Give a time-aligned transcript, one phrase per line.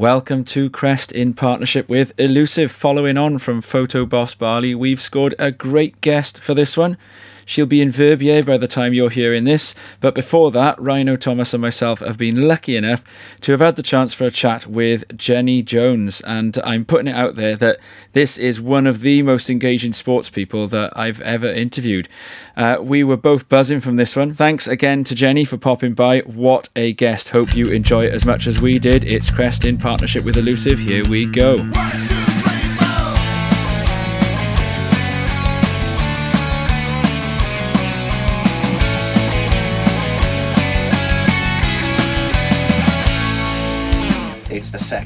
[0.00, 2.72] Welcome to Crest in partnership with Elusive.
[2.72, 6.96] Following on from Photo Boss Bali, we've scored a great guest for this one.
[7.50, 9.74] She'll be in Verbier by the time you're hearing this.
[10.00, 13.02] But before that, Rhino Thomas and myself have been lucky enough
[13.40, 16.20] to have had the chance for a chat with Jenny Jones.
[16.20, 17.80] And I'm putting it out there that
[18.12, 22.08] this is one of the most engaging sports people that I've ever interviewed.
[22.56, 24.32] Uh, we were both buzzing from this one.
[24.32, 26.20] Thanks again to Jenny for popping by.
[26.20, 27.30] What a guest.
[27.30, 29.02] Hope you enjoy it as much as we did.
[29.02, 30.78] It's Crest in partnership with Elusive.
[30.78, 31.68] Here we go.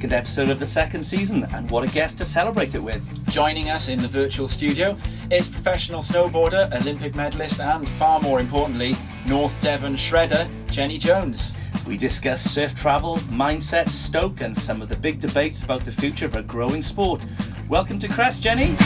[0.05, 3.03] Second episode of the second season, and what a guest to celebrate it with.
[3.31, 4.99] Joining us in the virtual studio
[5.31, 8.97] is professional snowboarder, Olympic medalist, and far more importantly,
[9.27, 11.55] North Devon shredder, Jenny Jones.
[11.87, 16.27] We discuss surf travel, mindset, Stoke, and some of the big debates about the future
[16.27, 17.23] of a growing sport.
[17.71, 18.77] Welcome to Crest, Jenny.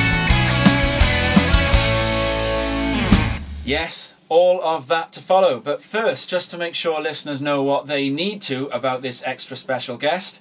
[3.65, 5.59] Yes, all of that to follow.
[5.59, 9.57] But first, just to make sure listeners know what they need to about this extra
[9.57, 10.41] special guest,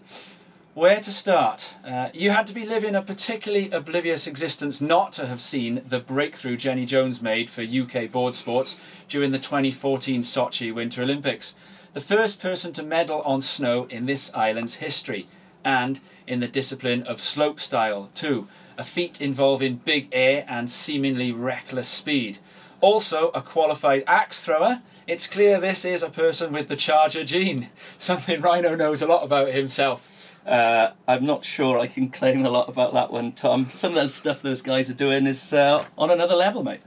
[0.77, 1.73] where to start?
[1.83, 5.99] Uh, you had to be living a particularly oblivious existence not to have seen the
[5.99, 11.55] breakthrough Jenny Jones made for UK board sports during the 2014 Sochi Winter Olympics.
[11.93, 15.25] The first person to medal on snow in this island's history,
[15.65, 18.47] and in the discipline of slopestyle, too,
[18.77, 22.37] a feat involving big air and seemingly reckless speed.
[22.81, 24.83] Also, a qualified axe thrower.
[25.07, 29.23] It's clear this is a person with the Charger gene, something Rhino knows a lot
[29.23, 30.13] about himself.
[30.47, 33.65] Uh, I'm not sure I can claim a lot about that one, Tom.
[33.69, 36.81] Some of those stuff those guys are doing is uh, on another level, mate.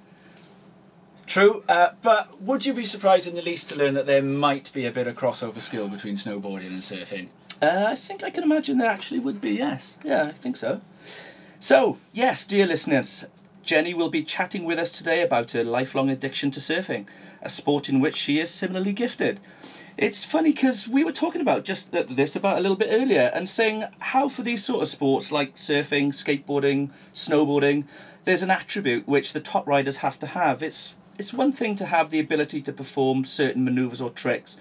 [1.27, 4.73] True, uh, but would you be surprised in the least to learn that there might
[4.73, 7.29] be a bit of crossover skill between snowboarding and surfing?
[7.61, 9.97] Uh, I think I can imagine there actually would be, yes.
[10.03, 10.81] Yeah, I think so.
[11.61, 13.27] So, yes, dear listeners,
[13.63, 17.07] Jenny will be chatting with us today about her lifelong addiction to surfing,
[17.43, 19.39] a sport in which she is similarly gifted.
[20.01, 23.47] It's funny because we were talking about just this about a little bit earlier and
[23.47, 27.85] saying how for these sort of sports like surfing, skateboarding, snowboarding,
[28.25, 30.63] there's an attribute which the top riders have to have.
[30.63, 34.57] It's it's one thing to have the ability to perform certain maneuvers or tricks,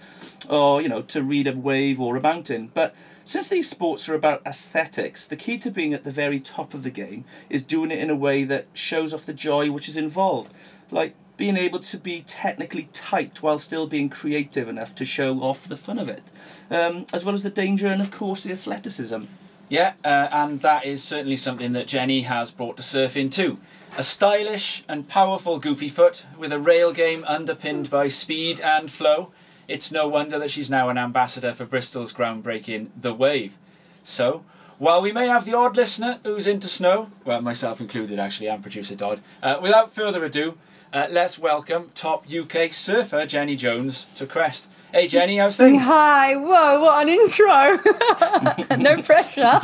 [0.50, 4.16] or you know to read a wave or a mountain, but since these sports are
[4.16, 7.92] about aesthetics, the key to being at the very top of the game is doing
[7.92, 10.52] it in a way that shows off the joy which is involved.
[10.92, 15.70] Like being able to be technically tight while still being creative enough to show off
[15.70, 16.22] the fun of it,
[16.70, 19.24] um, as well as the danger and, of course, the athleticism.
[19.70, 23.58] Yeah, uh, and that is certainly something that Jenny has brought to surfing too.
[23.98, 29.32] A stylish and powerful goofy foot with a rail game underpinned by speed and flow.
[29.68, 33.58] It's no wonder that she's now an ambassador for Bristol's groundbreaking The Wave.
[34.04, 34.44] So,
[34.78, 38.62] while we may have the odd listener who's into snow, well, myself included actually, and
[38.62, 40.58] producer Dodd, uh, without further ado,
[40.92, 44.68] uh, let's welcome top UK surfer Jenny Jones to Crest.
[44.92, 45.84] Hey Jenny, how's things?
[45.84, 48.78] Hi, whoa, what an intro!
[48.78, 49.60] no pressure.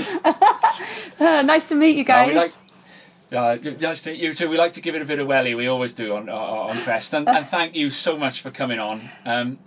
[1.20, 2.60] uh, nice to meet you guys.
[3.32, 4.50] Uh, nice to meet you too.
[4.50, 5.56] We like to give it a bit of welly.
[5.56, 8.80] We always do on uh, on Crest, and, and thank you so much for coming
[8.80, 9.10] on.
[9.26, 9.58] Um,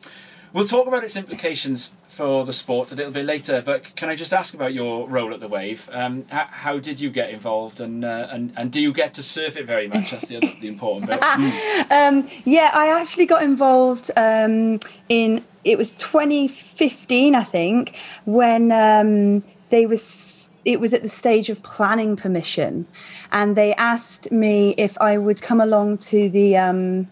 [0.53, 3.63] we'll talk about its implications for the sport a little bit later.
[3.65, 5.89] But can I just ask about your role at the Wave?
[5.93, 9.23] Um, how, how, did you get involved, and, uh, and and do you get to
[9.23, 10.11] surf it very much?
[10.11, 11.21] That's the other, the important bit.
[11.91, 19.45] Um, yeah, I actually got involved um, in it was 2015, I think, when um,
[19.71, 22.89] they was it was at the stage of planning permission,
[23.31, 27.09] and they asked me if I would come along to the um,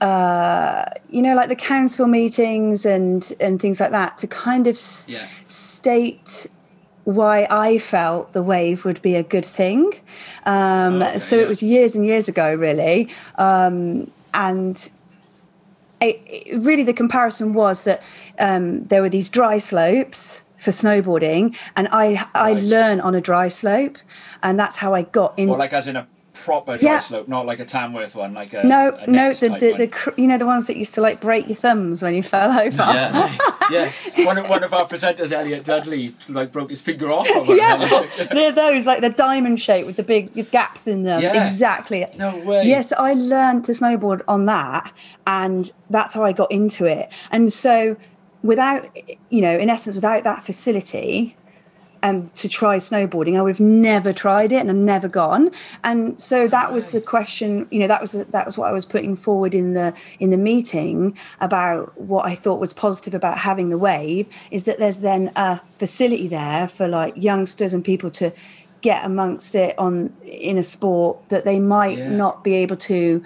[0.00, 4.78] uh, you know, like the council meetings and and things like that, to kind of
[5.06, 5.28] yeah.
[5.48, 6.46] state
[7.04, 9.92] why I felt the wave would be a good thing.
[10.46, 11.42] Um, okay, so yeah.
[11.42, 14.90] it was years and years ago, really, um, and.
[16.02, 18.02] It, it, really, the comparison was that
[18.38, 23.48] um, there were these dry slopes for snowboarding, and I I learn on a dry
[23.48, 23.98] slope,
[24.42, 25.50] and that's how I got in.
[25.50, 26.06] Or like as in a
[26.44, 26.98] proper dry yeah.
[26.98, 30.26] slope, not like a Tamworth one, like a no, a no, the the, the, you
[30.26, 32.76] know the ones that used to like break your thumbs when you fell over.
[32.76, 33.36] Yeah,
[33.70, 34.26] yeah.
[34.26, 37.26] One of one of our presenters, Elliot Dudley, like broke his finger off.
[37.48, 41.22] yeah, they're those like the diamond shape with the big gaps in them.
[41.22, 41.38] Yeah.
[41.38, 42.06] Exactly.
[42.18, 42.64] No way.
[42.64, 44.92] Yes, I learned to snowboard on that,
[45.26, 47.08] and that's how I got into it.
[47.30, 47.96] And so,
[48.42, 48.88] without
[49.28, 51.36] you know, in essence, without that facility,
[52.02, 53.36] and to try snowboarding.
[53.38, 55.50] I would have never tried it and I've never gone.
[55.84, 58.72] And so that was the question, you know, that was the, that was what I
[58.72, 63.38] was putting forward in the in the meeting about what I thought was positive about
[63.38, 68.10] having the wave is that there's then a facility there for like youngsters and people
[68.12, 68.32] to
[68.80, 72.10] get amongst it on in a sport that they might Yeah.
[72.10, 73.22] not be able to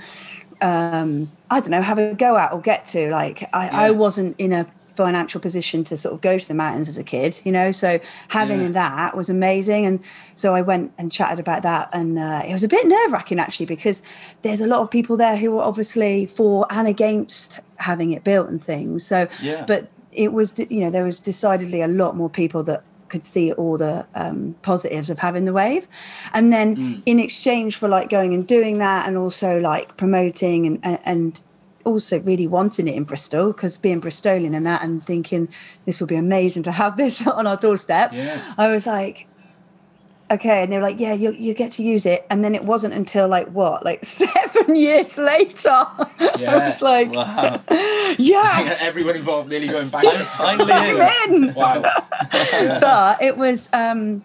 [0.61, 3.11] um I don't know, have a go at or get to.
[3.11, 4.67] Like I, I wasn't in a
[4.97, 7.71] financial position to sort of go to the mountains as a kid, you know.
[7.73, 7.99] So
[8.29, 8.69] having Yeah.
[8.71, 10.01] that was amazing, and
[10.37, 13.39] so I went and chatted about that, and uh, it was a bit nerve wracking
[13.41, 14.03] actually because
[14.43, 18.49] there's a lot of people there who were obviously for and against having it built
[18.49, 19.05] and things.
[19.07, 19.65] So, Yeah.
[19.67, 23.53] but it was you know there was decidedly a lot more people that could see
[23.53, 25.87] all the um, positives of having the wave
[26.33, 30.79] and then in exchange for like going and doing that and also like promoting and
[30.83, 31.41] and, and
[31.85, 35.49] also really wanting it in Bristol because being Bristolian and that and thinking
[35.85, 38.13] this will be amazing to have this on our doorstep.
[38.13, 38.55] Yeah.
[38.59, 39.27] I was like,
[40.31, 42.65] okay, and they were like, yeah, you you get to use it, and then it
[42.65, 45.87] wasn't until like what, like seven years later,
[46.39, 46.57] Yeah.
[46.57, 47.61] I was like, Wow.
[48.19, 50.05] yes, Everyone involved nearly going back.
[50.27, 51.01] Finally in.
[51.01, 51.55] I'm in.
[51.55, 51.83] wow.
[52.81, 54.25] but it was um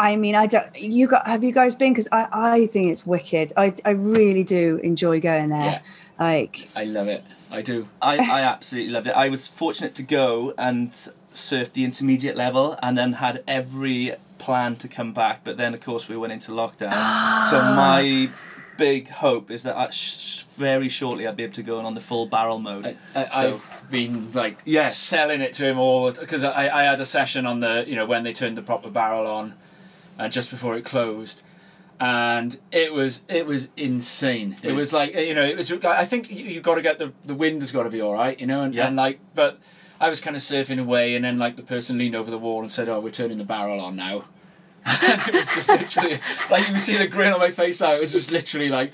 [0.00, 0.78] I mean, I don't.
[0.78, 1.26] You got?
[1.26, 1.92] Have you guys been?
[1.92, 3.52] Because I, I think it's wicked.
[3.56, 5.64] I, I really do enjoy going there.
[5.64, 5.80] Yeah.
[6.18, 7.24] Like, I love it.
[7.52, 7.88] I do.
[8.02, 9.12] I, I absolutely loved it.
[9.16, 10.92] I was fortunate to go and
[11.32, 15.44] surf the intermediate level and then had every plan to come back.
[15.44, 17.44] But then, of course, we went into lockdown.
[17.46, 18.30] so my
[18.76, 22.00] big hope is that I sh- very shortly I'll be able to go on the
[22.00, 22.96] full barrel mode.
[23.14, 24.96] I, I, So- I've been like Yes.
[24.98, 28.06] selling it to him all because I, I had a session on the you know
[28.06, 29.54] when they turned the proper barrel on,
[30.18, 31.42] uh, just before it closed,
[32.00, 34.56] and it was it was insane.
[34.62, 35.72] It was like you know it was.
[35.72, 38.14] I think you, you got to get the the wind has got to be all
[38.14, 38.86] right, you know, and, Yeah.
[38.86, 39.58] and like but.
[40.00, 42.60] I was kind of surfing away, and then like the person leaned over the wall
[42.60, 44.26] and said, "Oh, we're turning the barrel on now."
[44.84, 47.92] and it was just literally like you can see the grin on my face now.
[47.94, 48.92] It was just literally like,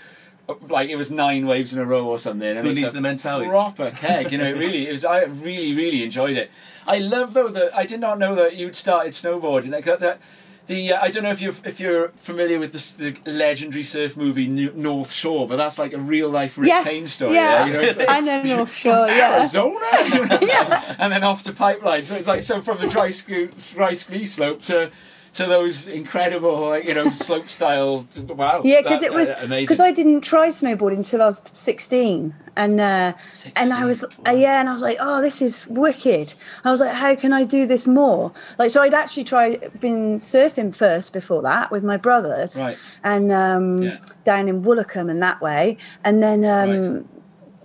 [0.68, 2.48] like it was nine waves in a row or something.
[2.48, 3.52] And Who needs the mentalities?
[3.52, 4.44] Proper keg, you know.
[4.44, 5.04] It really, it was.
[5.04, 6.50] I really, really enjoyed it.
[6.86, 9.70] I love though that I did not know that you'd started snowboarding.
[9.70, 10.20] That, that
[10.66, 14.16] the uh, I don't know if you're if you're familiar with this, the legendary surf
[14.16, 17.34] movie North Shore, but that's like a real life Rick yeah, Kane story.
[17.34, 17.66] yeah.
[17.66, 19.06] you know, it's like- I know North Shore.
[19.08, 19.78] Yeah, Arizona,
[20.12, 20.38] you know,
[20.98, 22.02] and then off to pipeline.
[22.02, 24.90] So it's like so from the dry ski, dry ski slope to
[25.34, 28.06] to those incredible like you know slope style.
[28.28, 29.64] Wow, yeah, because it was uh, amazing.
[29.64, 33.12] because I didn't try snowboarding until I was sixteen, and uh,
[33.56, 36.34] and I was uh, yeah, and I was like, oh, this is wicked.
[36.64, 38.32] I was like, how can I do this more?
[38.58, 42.78] Like, so I'd actually tried been surfing first before that with my brothers, Right.
[43.02, 43.96] and um, Yeah.
[44.24, 46.44] down in Woolacombe and that way, and then.
[46.44, 47.04] Um, Right.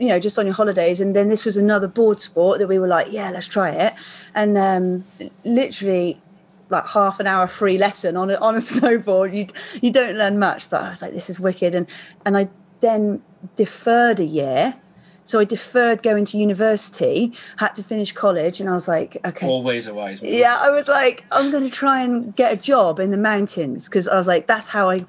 [0.01, 1.01] you know, just on your holidays.
[1.01, 3.93] And then this was another board sport that we were like, yeah, let's try it.
[4.33, 5.03] And um,
[5.43, 6.21] literally,
[6.69, 9.33] like half an hour free lesson on a, on a snowboard.
[9.33, 9.47] You
[9.81, 11.75] you don't learn much, but I was like, this is wicked.
[11.75, 11.87] And
[12.25, 12.49] and I
[12.81, 13.21] then
[13.55, 14.75] deferred a year.
[15.23, 19.45] So I deferred going to university, had to finish college, and I was like, okay,
[19.45, 20.23] always a wise.
[20.23, 20.33] man.
[20.33, 23.87] yeah, I was like, I'm going to try and get a job in the mountains
[23.87, 25.05] because I was like, that's how I,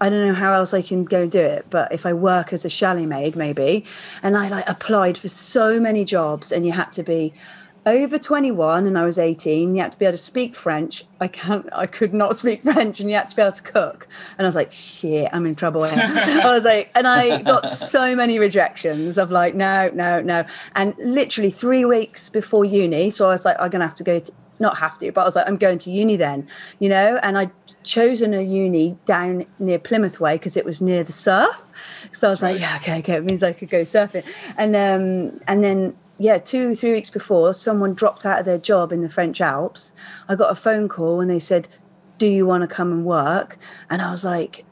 [0.00, 1.66] I don't know how else I can go and do it.
[1.68, 3.84] But if I work as a chalet maid, maybe.
[4.22, 7.34] And I like applied for so many jobs, and you had to be
[7.86, 9.76] over 21 and I was 18.
[9.76, 11.04] You had to be able to speak French.
[11.20, 14.08] I can't, I could not speak French, and you had to be able to cook.
[14.36, 15.96] And I was like, shit, I'm in trouble here.
[16.02, 20.44] I was like, and I got so many rejections of like, no, no, no.
[20.74, 24.18] And literally three weeks before uni, so I was like, I'm gonna have to go
[24.18, 26.48] to not have to, but I was like, I'm going to uni then,
[26.78, 27.50] you know, and I'd
[27.84, 31.62] chosen a uni down near Plymouth Way because it was near the surf.
[32.12, 34.24] So I was like, yeah, okay, okay, it means I could go surfing.
[34.56, 38.92] And um, and then yeah, two, three weeks before, someone dropped out of their job
[38.92, 39.94] in the French Alps.
[40.28, 41.68] I got a phone call and they said,
[42.18, 43.58] Do you want to come and work?
[43.90, 44.64] And I was like,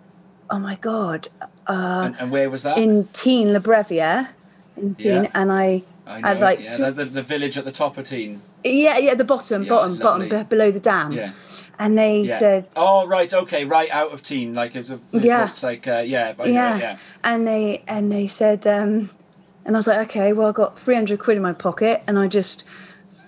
[0.51, 1.29] Oh my God,
[1.67, 2.77] and, and where was that?
[2.79, 4.29] in Tignes Les Brévières,
[4.77, 5.31] in Tignes, Yeah.
[5.35, 8.41] and I, I know like yeah, the, the, the village at the top of Tignes.
[8.63, 11.13] yeah, yeah, the bottom, Yeah, bottom, bottom, be- below the dam.
[11.13, 11.33] Yeah.
[11.79, 12.39] And they Yeah.
[12.39, 15.01] said, oh right, okay, right out of Tignes, like it's a.
[15.13, 15.47] Yeah.
[15.49, 16.79] It's like uh, yeah, yeah.
[16.79, 16.97] yeah.
[17.25, 19.11] And they and they said, um,
[19.65, 22.19] and I was like, okay, well, I got three hundred quid in my pocket, and
[22.19, 22.65] I just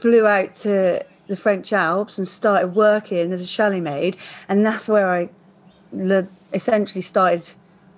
[0.00, 4.16] flew out to the French Alps and started working as a chalet maid,
[4.48, 5.28] and that's where I
[5.92, 7.50] le- essentially started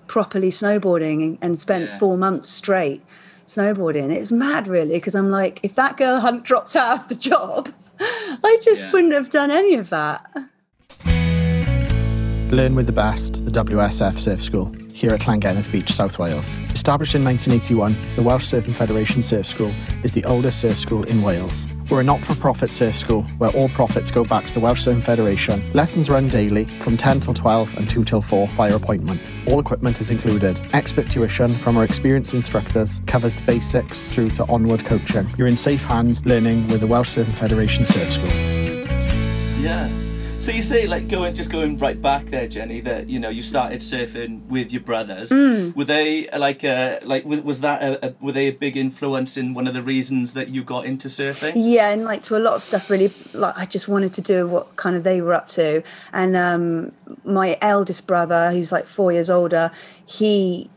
[0.07, 1.97] properly snowboarding and, and spent Yeah.
[1.99, 3.03] four months straight
[3.45, 4.11] snowboarding.
[4.11, 7.15] It was mad, really, because I'm like, if that girl hadn't dropped out of the
[7.15, 7.69] job,
[7.99, 8.91] I just Yeah.
[8.91, 10.25] wouldn't have done any of that.
[12.51, 16.45] Learn with the best, the WSF Surf School, here at Llangennith Beach, South Wales.
[16.73, 21.21] Established in 1981, the Welsh Surfing Federation Surf School is the oldest surf school in
[21.21, 21.63] Wales.
[21.89, 24.85] We're a not for profit surf school where all profits go back to the Welsh
[24.85, 25.71] Surfing Federation.
[25.71, 29.33] Lessons run daily from 10 till 12 and 2 till 4 via appointment.
[29.47, 30.59] All equipment is included.
[30.73, 35.27] Expert tuition from our experienced instructors covers the basics through to onward coaching.
[35.37, 38.31] You're in safe hands learning with the Welsh Surfing Federation Surf School.
[39.61, 40.08] Yeah.
[40.41, 42.79] So you say like going just going right back there, Jenny.
[42.79, 45.29] That you know you started surfing with your brothers.
[45.31, 45.75] Mm.
[45.75, 49.35] Were they like uh, like was, was that a, a, were they a big influence
[49.35, 51.53] in one of the reasons that you got into surfing?
[51.55, 53.11] Yeah, and like to a lot of stuff, really.
[53.33, 56.93] Like I just wanted to do what kind of they were up to, and um,
[57.25, 59.71] my eldest brother, who's like four years older,
[60.07, 60.69] he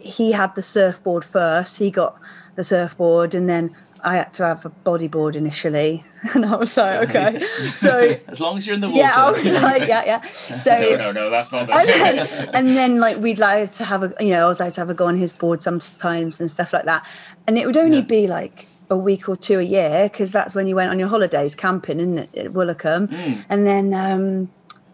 [0.00, 1.78] he had the surfboard first.
[1.78, 2.18] He got
[2.56, 7.08] the surfboard, and then I had to have a bodyboard initially, and I was like,
[7.08, 7.42] okay,
[7.74, 8.14] so.
[8.28, 9.00] As long as you're in the water.
[9.00, 10.20] Yeah, I was like, yeah, yeah.
[10.30, 14.02] So No, no, no, that's not and then, and then like we'd like to have
[14.02, 16.50] a you know I was like to have a go on his board sometimes and
[16.50, 17.06] stuff like that
[17.46, 18.02] and it would only Yeah.
[18.18, 21.08] be like a week or two a year because that's when you went on your
[21.08, 23.44] holidays camping in at Mm.
[23.48, 24.50] and then um,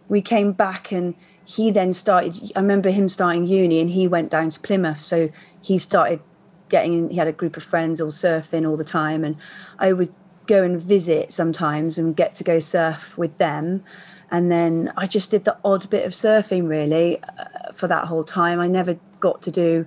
[0.08, 1.14] we came back and
[1.44, 5.30] he then started I remember him starting uni and he went down to Plymouth so
[5.62, 6.20] he started
[6.68, 9.36] getting he had a group of friends all surfing all the time and
[9.78, 10.12] I would
[10.46, 13.82] go and visit sometimes and get to go surf with them
[14.30, 18.24] and then I just did the odd bit of surfing really uh, for that whole
[18.24, 19.86] time I never got to do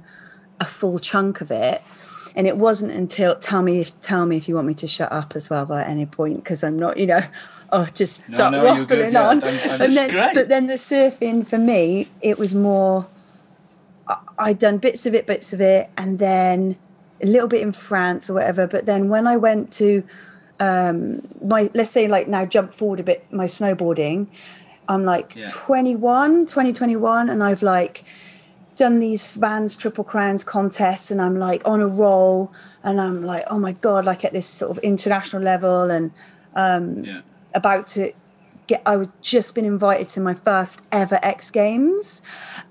[0.60, 1.82] a full chunk of it
[2.36, 5.12] and it wasn't until tell me if tell me if you want me to shut
[5.12, 7.22] up as well by any point because I'm not you know
[7.72, 10.34] oh just No, start no, you're good, ruffling yeah, on I'm- I'm- and then great.
[10.34, 13.08] but then the surfing for me it was more
[14.08, 16.78] I- I'd done bits of it, bits of it, and then
[17.22, 18.66] a little bit in France or whatever.
[18.66, 20.02] But then when I went to
[20.60, 24.28] um, my, let's say, like now jump forward a bit, my snowboarding,
[24.88, 25.50] I'm like Yeah.
[25.52, 28.04] 21, 2021, and I've like
[28.76, 32.52] done these Vans Triple Crowns contests, and I'm like on a roll,
[32.84, 36.12] and I'm like, oh my God, like at this sort of international level, and
[36.56, 37.22] um, yeah.
[37.54, 38.14] about to
[38.70, 42.22] get I was just been invited to my first ever X Games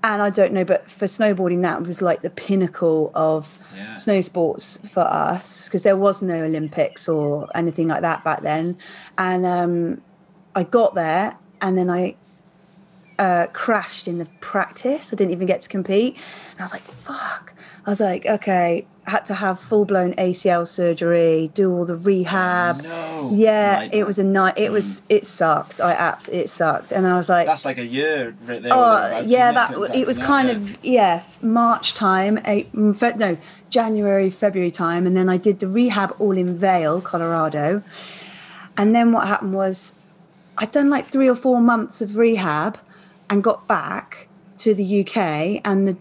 [0.01, 3.97] and I don't know but for snowboarding that was like the pinnacle of Yeah.
[3.97, 8.77] snow sports for us because there was no Olympics or anything like that back then
[9.17, 10.01] and um,
[10.55, 12.15] I got there and then I
[13.19, 15.13] uh, crashed in the practice.
[15.13, 16.15] I didn't even get to compete.
[16.51, 17.53] And I was like, fuck.
[17.85, 22.83] I was like, okay, had to have full blown ACL surgery, do all the rehab.
[22.83, 23.31] No.
[23.33, 23.99] Yeah, Nightmare.
[24.01, 24.53] it was a night.
[24.57, 25.01] It was.
[25.09, 25.81] It sucked.
[25.81, 26.43] I absolutely.
[26.43, 28.73] It sucked, and I was like, That's like a year right there.
[28.73, 33.37] oh yeah, that Back it was kind of yeah March time, eight, mm, no
[33.69, 37.83] January February time, and then I did the rehab all in Vail, Colorado,
[38.77, 39.95] and then what happened was
[40.57, 42.79] I'd done like three or four months of rehab,
[43.29, 44.27] and got back
[44.59, 45.97] to the UK, and the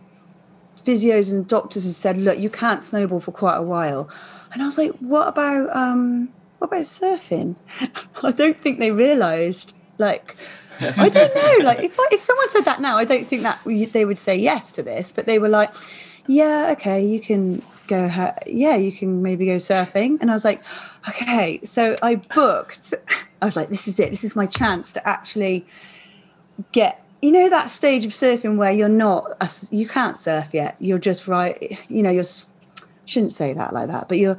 [0.78, 4.08] physios and doctors had said, look, you can't snowboard for quite a while,
[4.52, 7.56] and I was like, what about um, what about surfing?
[8.22, 10.36] I don't think they realised like.
[10.80, 11.58] I don't know.
[11.64, 14.18] Like, if I, if someone said that now, I don't think that we, they would
[14.18, 15.10] say yes to this.
[15.10, 15.74] But they were like,
[16.28, 18.08] "Yeah, okay, you can go.
[18.08, 20.62] Ha- yeah, you can maybe go surfing." And I was like,
[21.08, 22.94] "Okay." So I booked.
[23.42, 24.10] I was like, "This is it.
[24.10, 25.66] This is my chance to actually
[26.70, 29.36] get." You know that stage of surfing where you're not,
[29.70, 30.76] you can't surf yet.
[30.78, 31.78] You're just right.
[31.88, 32.24] You know, you're.
[33.06, 34.38] Shouldn't say that like that, but you're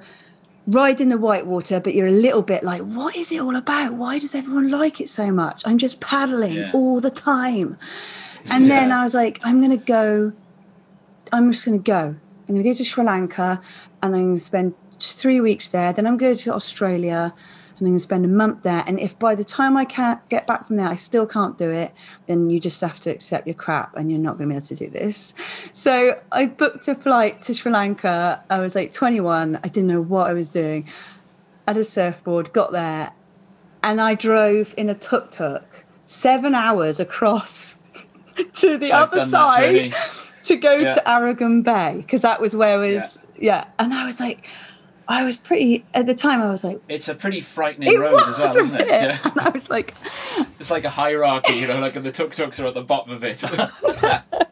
[0.67, 3.93] riding the white water but you're a little bit like, what is it all about?
[3.93, 5.63] Why does everyone like it so much?
[5.65, 6.71] I'm just paddling Yeah.
[6.73, 7.77] all the time.
[8.51, 10.31] And then I was like, I'm going to go,
[11.33, 12.15] I'm just going to go.
[12.47, 13.59] I'm going to go to Sri Lanka
[14.03, 15.91] and I'm going to spend three weeks there.
[15.91, 17.33] Then I'm going to Australia
[17.79, 18.83] and I'm going to spend a month there.
[18.87, 21.69] And if by the time I can't get back from there, I still can't do
[21.71, 21.93] it,
[22.27, 24.67] then you just have to accept your crap and you're not going to be able
[24.67, 25.33] to do this.
[25.73, 28.43] So I booked a flight to Sri Lanka.
[28.49, 29.57] I was like 21.
[29.63, 30.87] I didn't know what I was doing.
[31.67, 33.11] I had a surfboard, got there,
[33.83, 37.79] and I drove in a tuk tuk seven hours across
[38.55, 39.93] to the I've other side
[40.43, 40.93] to go Yeah.
[40.95, 43.25] to Arugam Bay because that was where I was.
[43.39, 43.65] Yeah.
[43.77, 44.49] and I was like,
[45.09, 46.39] I was pretty at the time.
[46.41, 48.87] I was like, It's a pretty frightening road as well, a isn't bit, it?
[48.89, 49.17] Yeah.
[49.25, 49.95] and I was like,
[50.59, 53.23] It's like a hierarchy, you know, like the tuk tuks are at the bottom of
[53.23, 53.43] it.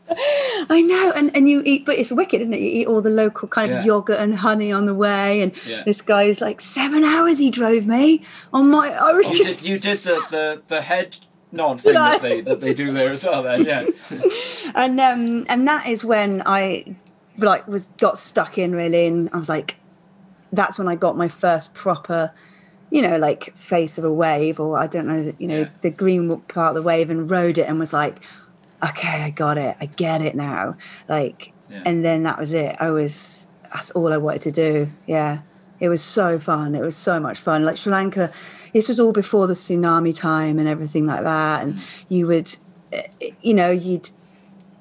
[0.69, 2.59] I know, and and you eat, but it's wicked, isn't it?
[2.59, 3.79] You eat all the local kind Yeah.
[3.79, 5.83] of yogurt and honey on the way, and Yeah.
[5.83, 8.89] this guy's like seven hours he drove me on my.
[8.91, 11.17] I was you just did, you did the, the, the head
[11.51, 13.43] nod thing that they that they do there as well.
[13.43, 13.85] Then yeah,
[14.75, 16.95] and um and that is when I
[17.37, 19.75] like was got stuck in really, and I was like,
[20.51, 22.31] that's when I got my first proper,
[22.89, 25.69] you know, like face of a wave, or I don't know, you know, Yeah.
[25.81, 28.17] the green part of the wave, and rode it, and was like,
[28.83, 30.75] okay, I got it, I get it now,
[31.09, 31.81] like, Yeah.
[31.85, 32.75] and then that was it.
[32.79, 34.87] I was that's all I wanted to do.
[35.07, 35.39] Yeah,
[35.79, 36.73] It was so fun.
[36.73, 37.63] It was so much fun.
[37.65, 38.31] Like Sri Lanka,
[38.73, 41.63] this was all before the tsunami time and everything like that.
[41.63, 42.55] And you would,
[42.93, 43.03] eh,
[43.41, 44.09] you know, you'd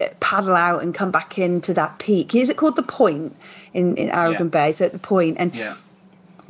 [0.00, 2.34] eh, paddle out and come back into that peak.
[2.34, 3.34] Is it called the Point
[3.76, 4.56] in in Arugam Yeah.
[4.56, 4.72] Bay?
[4.72, 5.74] So at the Point, and Yeah.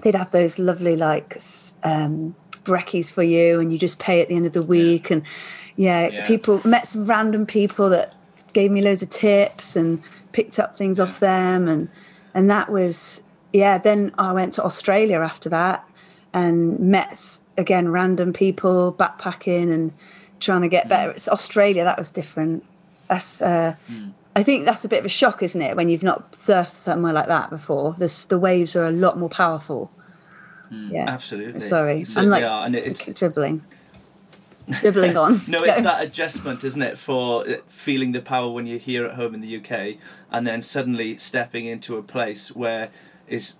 [0.02, 1.36] they'd have those lovely like
[1.82, 5.10] um, brekkies for you, and you just pay at the end of the week.
[5.10, 5.22] And
[5.76, 6.26] yeah, Yeah.
[6.26, 8.14] people met some random people that
[8.52, 10.00] gave me loads of tips and
[10.32, 11.88] picked up things off them, and
[12.34, 13.78] and that was yeah.
[13.78, 15.84] Then I went to Australia after that
[16.32, 19.92] and met again random people backpacking and
[20.40, 21.10] trying to get better.
[21.12, 22.62] It's Australia that was different.
[23.08, 23.74] That's uh,
[24.36, 27.14] I think that's a bit of a shock, isn't it, when you've not surfed somewhere
[27.14, 27.96] like that before?
[27.98, 29.90] The the waves are a lot more powerful.
[30.70, 31.60] Yeah, Absolutely.
[31.60, 33.64] Sorry, So, I'm like yeah, and it's dribbling,
[34.80, 35.40] dribbling on.
[35.48, 39.14] no, it's that adjustment, isn't it, for uh, feeling the power when you're here at
[39.14, 39.96] home in the UK,
[40.30, 42.90] and then suddenly stepping into a place where
[43.28, 43.54] is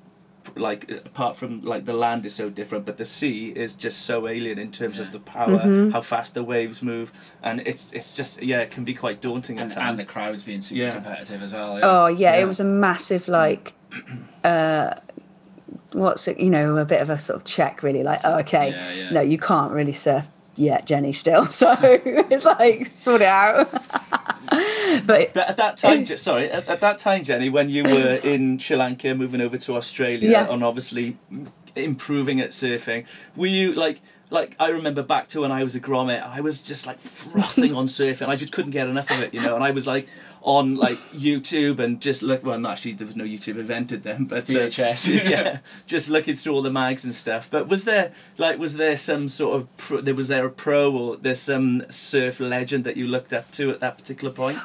[0.55, 4.29] like apart from like the land is so different, but the sea is just so
[4.29, 5.91] alien in terms of the power, Mm-hmm.
[5.91, 7.13] how fast the waves move,
[7.43, 9.91] and it's it's just yeah, it can be quite daunting And, at times.
[9.91, 10.91] and the crowds being super Yeah.
[10.93, 11.79] competitive as well.
[11.83, 12.43] Oh yeah, Yeah.
[12.43, 13.73] it was a massive like,
[14.45, 14.95] uh,
[15.93, 16.39] what's it?
[16.39, 18.03] You know, a bit of a sort of check, really.
[18.03, 19.11] Like, oh, okay, Yeah, yeah.
[19.11, 21.13] no, you can't really surf yet, Jenny.
[21.13, 23.71] Still, so it's like sort it out.
[25.07, 28.59] but But at that time, sorry, at, at that time, Jenny, when you were in
[28.59, 30.53] Sri Lanka, moving over to Australia, Yeah.
[30.53, 31.17] and obviously
[31.75, 35.81] improving at surfing, were you like, like I remember back to when I was a
[35.81, 38.29] grommet, I was just like frothing on surfing.
[38.29, 39.55] I just couldn't get enough of it, you know.
[39.55, 40.09] And I was like
[40.47, 42.45] on like YouTube and just look.
[42.45, 45.29] Well, no, actually, there was no YouTube invented then, but uh, VHS.
[45.31, 47.51] yeah, just looking through all the mags and stuff.
[47.51, 50.97] But was there like was there some sort of pro, there was there a pro
[50.97, 54.59] or there's some surf legend that you looked up to at that particular point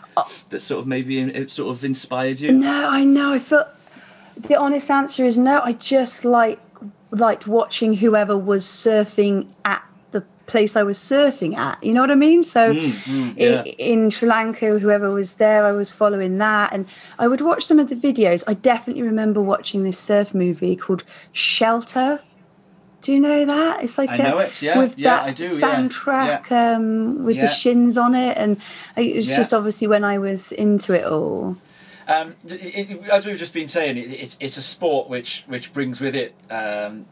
[0.49, 2.51] that sort of maybe it sort of inspired you?
[2.51, 3.33] No, I know.
[3.33, 3.67] I feel
[4.37, 5.61] the honest answer is no.
[5.61, 6.59] I just like
[7.09, 9.90] liked watching whoever was surfing at the
[10.51, 11.81] place I was surfing at.
[11.83, 12.43] You know what I mean?
[12.43, 13.63] So Mm, i- yeah.
[13.91, 16.85] in Sri Lanka, whoever was there, I was following that, and
[17.17, 18.43] I would watch some of the videos.
[18.47, 22.19] I definitely remember watching this surf movie called Shelter.
[23.01, 23.83] Do you know that?
[23.83, 27.23] It's like I a- know it, yeah, with yeah, that I do, yeah, soundtrack um,
[27.25, 27.43] with Yeah.
[27.45, 28.57] the shins on it, and
[28.95, 29.37] it was Yeah.
[29.37, 31.57] just obviously when I was into it all.
[32.07, 35.73] Um, it, it, as we've just been saying, it, it's it's a sport which which
[35.73, 37.05] brings with it um,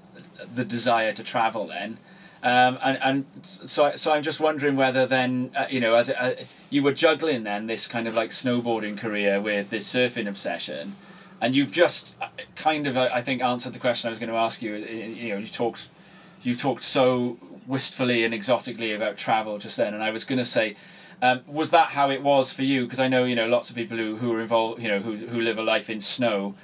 [0.53, 1.67] the desire to travel.
[1.67, 1.97] Then,
[2.41, 6.35] um, and and so so I'm just wondering whether then uh, you know as uh,
[6.69, 10.95] you were juggling then this kind of like snowboarding career with this surfing obsession,
[11.41, 14.31] and you've just uh, kind of uh, I think answered the question I was going
[14.31, 14.75] to ask you.
[14.75, 15.89] Uh, You know, you talked
[16.41, 20.45] you talked so wistfully and exotically about travel just then, and I was going to
[20.45, 20.75] say,
[21.21, 22.85] um, was that how it was for you?
[22.85, 25.15] Because I know you know lots of people who, who are involved, you know, who
[25.15, 26.55] who live a life in snow.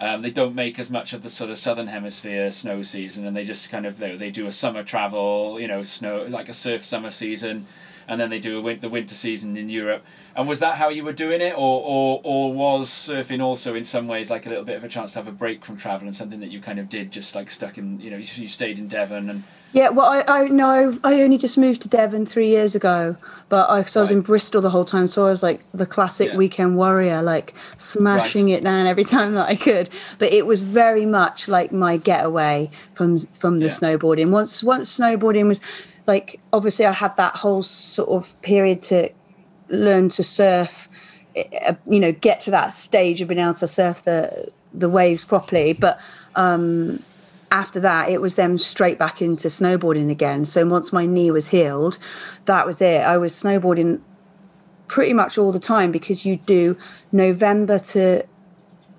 [0.00, 3.36] Um, they don't make as much of the sort of southern hemisphere snow season, and
[3.36, 6.54] they just kind of they, they do a summer travel, you know, snow like a
[6.54, 7.66] surf summer season,
[8.08, 10.02] and then they do a win- the winter season in Europe.
[10.36, 13.84] And was that how you were doing it, or, or or was surfing also in
[13.84, 16.06] some ways like a little bit of a chance to have a break from travel
[16.06, 18.48] and something that you kind of did just like stuck in, you know, you, you
[18.48, 22.26] stayed in Devon and Yeah, well, I, I no, I only just moved to Devon
[22.26, 23.16] three years ago,
[23.48, 25.86] but I, cause I was in Bristol the whole time, so I was like the
[25.86, 26.36] classic Yeah.
[26.36, 28.54] weekend warrior, like smashing Right.
[28.58, 29.88] it down every time that I could.
[30.18, 33.72] But it was very much like my getaway from from the Yeah.
[33.72, 34.30] snowboarding.
[34.30, 35.60] Once once snowboarding was
[36.06, 39.10] like obviously I had that whole sort of period to
[39.68, 40.88] learn to surf
[41.36, 45.24] uh, you know get to that stage of being able to surf the the waves
[45.24, 45.72] properly.
[45.72, 46.00] But
[46.36, 47.02] um
[47.50, 50.44] after that it was then straight back into snowboarding again.
[50.44, 51.98] So once my knee was healed
[52.46, 53.00] that was it.
[53.02, 54.00] I was snowboarding
[54.88, 56.76] pretty much all the time because you do
[57.12, 58.22] november to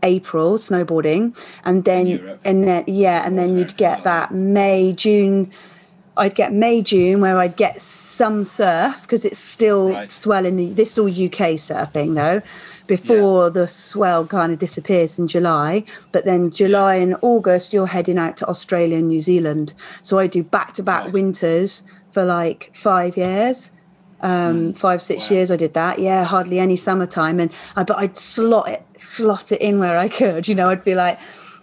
[0.03, 5.51] april snowboarding and then and then yeah and then you'd get that may june
[6.17, 10.11] I'd get May, June, where I'd get some surf because it's still Right.
[10.11, 10.75] swelling.
[10.75, 12.41] This is all UK surfing though,
[12.87, 15.83] before the swell kind of disappears in July.
[16.11, 19.73] But then July and August, you're heading out to Australia and New Zealand.
[20.01, 23.71] So I do back to back winters for like five years.
[24.21, 25.29] Um, five, six.
[25.29, 25.35] Wow.
[25.35, 25.99] years I did that.
[25.99, 27.39] Yeah, hardly any summertime.
[27.39, 30.47] And I, but I'd slot it, slot it in where I could.
[30.47, 31.19] You know, I'd be like,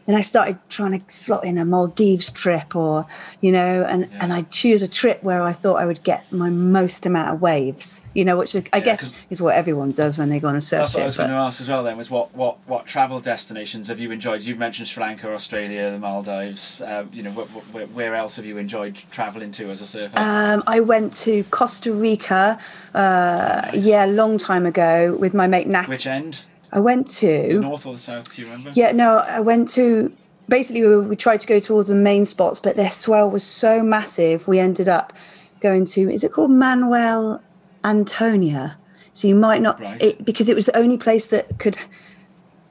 [0.06, 3.06] and I started trying to slot in a Maldives trip or,
[3.40, 6.50] you know, and, and I'd choose a trip where I thought I would get my
[6.50, 10.28] most amount of waves, you know, which I Yeah, guess is what everyone does when
[10.28, 11.82] they go on a surf That's what I was going to ask as well.
[11.84, 14.42] Then was what what what travel destinations have you enjoyed?
[14.42, 16.80] You've mentioned Sri Lanka, Australia, the Maldives.
[16.80, 19.86] Uh, you know, wh- wh- where, where else have you enjoyed traveling to as a
[19.86, 20.18] surfer?
[20.18, 22.58] Um, I went to Costa Rica,
[22.94, 23.84] uh, Nice.
[23.84, 25.88] yeah, a long time ago with my mate Nat.
[25.88, 26.40] Which end?
[26.72, 28.34] I went to The north or the south?
[28.34, 28.70] Do you remember?
[28.74, 30.12] yeah, no, I went to
[30.48, 33.44] basically we, we tried to go to all the main spots, but their swell was
[33.44, 34.48] so massive.
[34.48, 35.12] We ended up
[35.60, 37.42] going to is it called Manuel
[37.84, 38.72] Antonio?
[39.12, 40.00] So you might not Right.
[40.02, 41.76] it, because it was the only place that could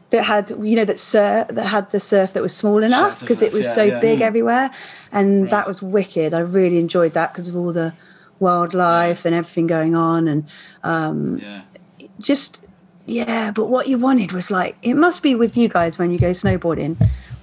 [0.10, 3.42] that had you know that surf that had the surf that was small enough because
[3.42, 4.00] it was yeah, so yeah.
[4.00, 4.24] big Mm.
[4.24, 4.72] everywhere,
[5.12, 5.50] and Right.
[5.52, 6.34] that was wicked.
[6.34, 7.94] I really enjoyed that because of all the
[8.40, 10.46] wildlife and everything going on and
[10.84, 11.62] Yeah.
[12.20, 12.66] just
[13.06, 16.18] yeah but what you wanted was like it must be with you guys when you
[16.20, 16.96] go snowboarding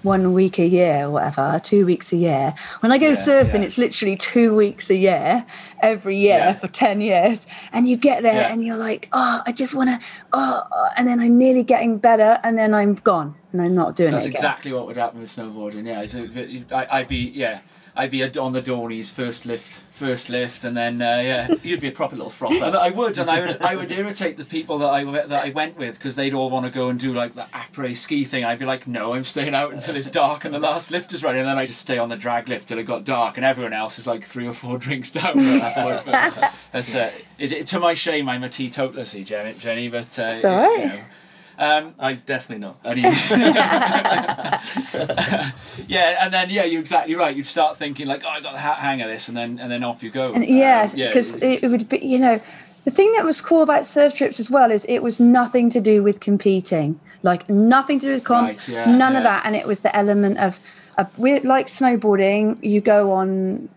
[0.05, 3.63] one week a year or whatever two weeks a year when i go surfing yeah.
[3.63, 5.45] it's literally two weeks a year
[5.83, 6.53] every year Yeah.
[6.53, 8.53] for 10 years and you get there Yeah.
[8.53, 11.99] and you're like oh i just want to oh oh," and then i'm nearly getting
[11.99, 14.97] better and then i'm gone and i'm not doing That's it again exactly what would
[14.97, 15.87] happen with snowboarding.
[15.87, 17.61] Yeah, I'd be yeah,
[17.99, 21.55] I'd be on the Dornies first lift, first lift, and then uh, yeah.
[21.65, 22.63] You'd be a proper little And.
[22.77, 25.77] I would, and I would, I would irritate the people that I that I went
[25.77, 28.45] with because they'd all want to go and do like the après ski thing.
[28.45, 31.25] I'd be like, no, I'm staying out until it's dark and the last lift is
[31.25, 33.45] running, and then I just stay on the drag lift till it got dark, and
[33.45, 35.37] everyone else is like three or four drinks down.
[35.37, 36.07] at that point.
[36.07, 38.29] But That's uh, is it to my shame.
[38.29, 41.01] I'm a teetotaler, see, Jenny, Jenny but uh, It's you know.
[41.59, 42.79] Um, I definitely not.
[42.85, 43.05] and he-
[45.89, 47.35] yeah, and then yeah, you're exactly right.
[47.37, 49.71] You'd start thinking like, oh, I got the ha- hang of this, and then and
[49.71, 50.33] then off you go.
[50.33, 52.41] And yeah, Um, yeah, because it, it would be, you know,
[52.85, 55.81] the thing that was cool about surf trips as well is it was nothing to
[55.81, 59.57] do with competing, like nothing to do with comps, Right, yeah, none of that, and
[59.57, 60.61] it was the element of,
[60.97, 62.59] uh, we like snowboarding.
[62.63, 63.69] You go on,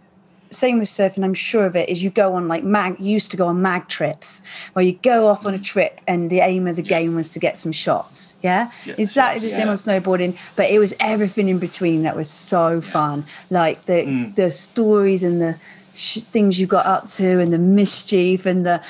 [0.52, 1.24] same with surfing.
[1.24, 1.90] I'm sure of it.
[1.90, 3.00] Is you go on like mag.
[3.00, 4.42] Used to go on mag trips
[4.74, 7.40] where you go off on a trip, and the aim of the game was to
[7.40, 8.36] get some shots.
[8.44, 9.72] Yeah, Yeah, exactly the same yeah.
[9.72, 13.26] on snowboarding, but it was everything in between that was so fun.
[13.50, 14.36] Like the Mm.
[14.36, 15.56] the stories and the
[15.96, 18.82] sh- things you got up to and the mischief and the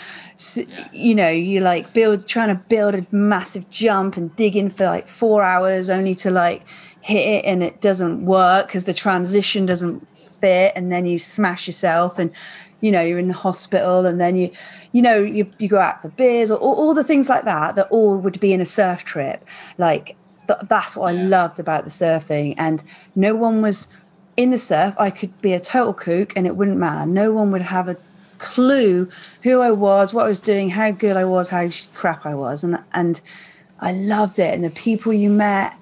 [0.56, 0.88] Yeah.
[0.92, 4.86] you know you like build trying to build a massive jump and dig in for
[4.86, 6.64] like four hours only to like
[7.02, 10.08] hit it and it doesn't work because the transition doesn't
[10.42, 12.32] fit and then you smash yourself and
[12.82, 14.50] you know you're in the hospital and then you
[14.92, 17.76] you know you, you go out for beers or all, all the things like that
[17.76, 19.46] that all would be in a surf trip.
[19.78, 20.16] Like
[20.48, 21.22] th- that's what Yeah.
[21.22, 22.84] i loved about the surfing and
[23.16, 23.88] no one was
[24.36, 24.96] in the surf.
[24.98, 27.06] I could be a total kook and it wouldn't matter.
[27.06, 27.98] No one would have a
[28.40, 29.08] clue
[29.44, 32.64] who i was what i was doing how good i was how crap i was
[32.64, 33.22] and and
[33.80, 34.52] i loved it.
[34.56, 35.76] And the people you met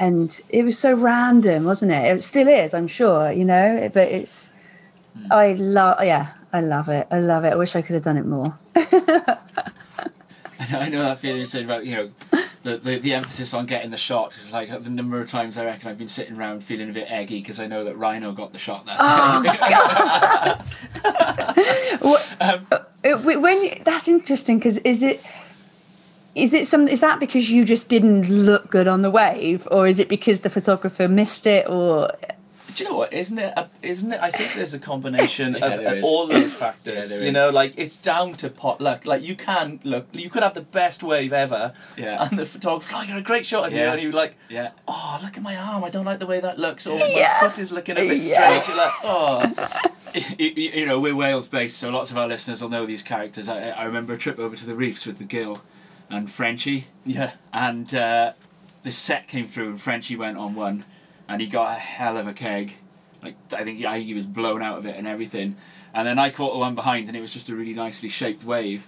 [0.00, 2.04] and it was so random wasn't it?
[2.16, 4.52] It still is i'm sure you know but it's
[5.30, 7.06] i love yeah i love it.
[7.10, 7.52] I love it.
[7.52, 8.54] I wish i could have done it more.
[10.72, 12.10] I know that feeling you said about you know
[12.62, 15.64] the, the, the emphasis on getting the shot is like the number of times I
[15.64, 18.52] reckon I've been sitting around feeling a bit eggy because I know that Rhino got
[18.52, 18.98] the shot that
[21.00, 21.96] day.
[22.00, 22.78] What- Um, uh,
[23.18, 25.22] when that's interesting because is it
[26.34, 29.86] is it some is that because you just didn't look good on the wave or
[29.88, 32.10] is it because the photographer missed it or
[32.76, 33.12] Do you know what?
[33.12, 33.52] Isn't it?
[33.56, 34.20] A, isn't it?
[34.20, 37.08] I think there's a combination Yeah, of, of all those factors.
[37.10, 37.34] there you is.
[37.34, 39.04] know, like it's down to pot luck.
[39.04, 42.22] Like you can look, you could have the best wave ever, Yeah.
[42.28, 44.70] and the photographer, oh, you're a great shot of you, and you're like, yeah.
[44.86, 45.82] oh, look at my arm.
[45.82, 46.86] I don't like the way that looks.
[46.86, 47.38] Or Yeah.
[47.42, 48.62] my foot is looking a bit Yeah.
[48.62, 48.68] strange.
[48.68, 49.90] You're like, oh,
[50.38, 53.02] you, you you know, we're Wales based, so lots of our listeners will know these
[53.02, 53.48] characters.
[53.48, 55.60] I, I remember a trip over to the reefs with the Gill
[56.10, 57.32] and Frenchie, yeah.
[57.52, 58.32] and uh,
[58.82, 60.84] the set came through, and Frenchie went on one,
[61.28, 62.74] and he got a hell of a keg.
[63.22, 65.56] Like I think I think he was blown out of it and everything.
[65.92, 68.44] And then I caught the one behind, and it was just a really nicely shaped
[68.44, 68.86] wave,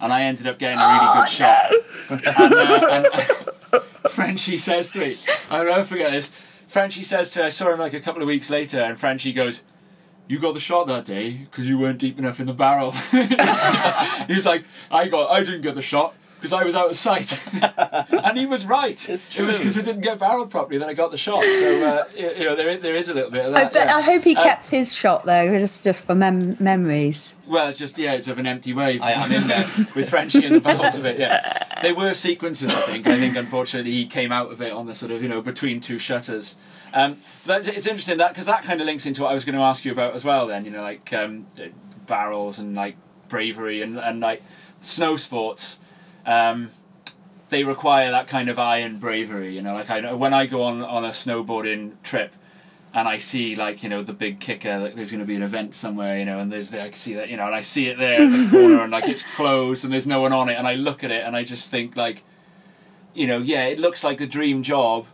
[0.00, 1.72] and I ended up getting a really good shot.
[2.10, 3.02] and, uh,
[3.72, 5.16] and Frenchie says to me,
[5.50, 6.30] I'll never forget this.
[6.66, 9.32] Frenchie says to me, I saw him like a couple of weeks later, and Frenchie
[9.32, 9.62] goes,
[10.28, 12.92] "You got the shot that day because you weren't deep enough in the barrel."
[14.26, 17.40] He's like, "I got, I didn't get the shot." Because I was out of sight,
[18.10, 19.08] and he was right.
[19.08, 19.44] It's true.
[19.44, 21.40] It was because I didn't get barreled properly that I got the shot.
[21.44, 23.72] So uh, you you know, there, is- there is a little bit of I, that.
[23.72, 23.96] bet, yeah.
[23.96, 27.78] I hope he Uh, kept his shot though just just for mem- memories Well, it's
[27.78, 29.02] just yeah, it's of an empty wave.
[29.02, 29.64] I am in there.
[29.94, 31.20] with Frenchie in the bowels of it.
[31.20, 32.74] Yeah, there were sequences.
[32.74, 33.06] I think.
[33.06, 35.78] I think unfortunately he came out of it on the sort of you know between
[35.78, 36.56] two shutters.
[36.92, 39.54] Um, that's, it's interesting that because that kind of links into what I was going
[39.56, 40.48] to ask you about as well.
[40.48, 41.46] Then you know like um,
[42.06, 42.96] barrels and like
[43.28, 44.42] bravery and and like
[44.80, 45.78] snow sports.
[46.26, 46.70] Um,
[47.50, 49.74] they require that kind of eye and bravery, you know.
[49.74, 52.34] Like I know when I go on on a snowboarding trip,
[52.94, 55.42] and I see like you know the big kicker, like there's going to be an
[55.42, 57.60] event somewhere, you know, and there's there I can see that, you know, and I
[57.60, 60.48] see it there in the corner, and like it's closed, and there's no one on
[60.48, 62.22] it, and I look at it, and I just think like,
[63.14, 65.06] you know, yeah, it looks like the dream job,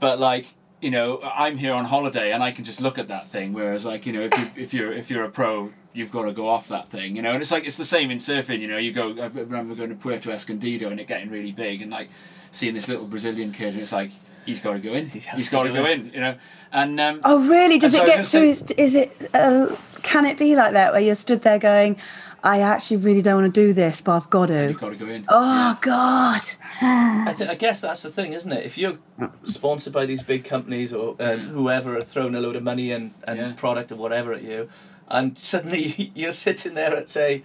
[0.00, 3.26] but like you know, I'm here on holiday, and I can just look at that
[3.26, 5.72] thing, whereas like you know, if you if you're if you're a pro.
[5.96, 8.10] You've got to go off that thing, you know, and it's like it's the same
[8.10, 8.60] in surfing.
[8.60, 9.10] You know, you go.
[9.20, 12.08] I remember going to Puerto Escondido and it getting really big, and like
[12.52, 14.10] seeing this little Brazilian kid, and it's like,
[14.44, 15.08] he's got to go in.
[15.16, 16.08] He has got to go go in.
[16.08, 16.12] in.
[16.12, 16.34] You know,
[16.72, 17.78] and um, Oh, really?
[17.78, 18.38] Does So it I get to?
[18.38, 19.30] gonna Is, is it?
[19.34, 21.96] Uh, can it be like that where you're stood there going,
[22.44, 24.96] "I actually really don't want to do this, but I've got to." you've got to
[24.96, 25.24] go in.
[25.30, 26.42] Oh God.
[26.82, 28.66] I, th- I guess that's the thing, isn't it?
[28.66, 28.98] If you're
[29.44, 33.14] sponsored by these big companies or um, whoever are throwing a load of money and,
[33.26, 33.52] and Yeah.
[33.56, 34.68] product or whatever at you,
[35.08, 37.42] and suddenly you're sitting there at, say,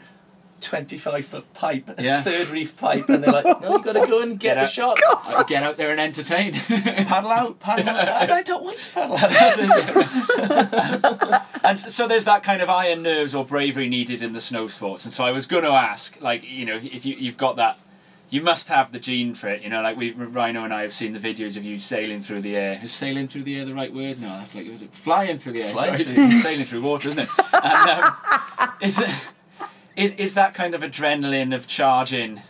[0.62, 2.22] 25 foot pipe, a Yeah.
[2.22, 4.68] third reef pipe, and they're like, no, you've got to go and get, Get a
[4.68, 5.00] shot.
[5.26, 6.54] Uh, Get out there and entertain.
[6.54, 8.08] Paddle out, paddle out.
[8.30, 9.34] I don't want to paddle out.
[11.64, 15.04] and so there's that kind of iron nerves or bravery needed in the snow sports.
[15.04, 17.80] And so I was going to ask, like, you know, if you, you've got that,
[18.32, 19.62] you must have the gene for it.
[19.62, 22.42] You know, like we, Rhino and I have seen the videos of you sailing through
[22.42, 22.80] the air.
[22.82, 24.20] Is sailing through the air the right word?
[24.22, 25.72] No, that's like, was it flying through the air?
[25.74, 26.16] Flying sorry.
[26.16, 27.30] through- sailing through water, isn't it?
[27.64, 28.14] And, um,
[28.82, 29.10] is, it
[29.96, 32.42] is, is that kind of adrenaline of charging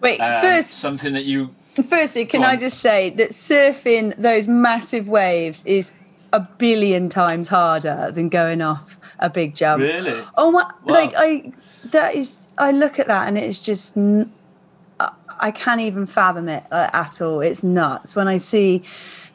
[0.00, 0.20] Wait.
[0.20, 1.54] um, first, something that you
[1.88, 5.94] firstly, can I just say that surfing those massive waves is
[6.32, 9.82] a billion times harder than going off a big jump.
[9.82, 10.22] Really?
[10.36, 10.62] Oh my!
[10.62, 10.94] Wow.
[10.94, 11.52] Like I,
[11.86, 12.46] that is.
[12.58, 13.96] I look at that and it's just.
[13.96, 14.30] n-
[15.48, 17.40] I- can't even fathom it uh, at all.
[17.40, 18.82] It's nuts when I see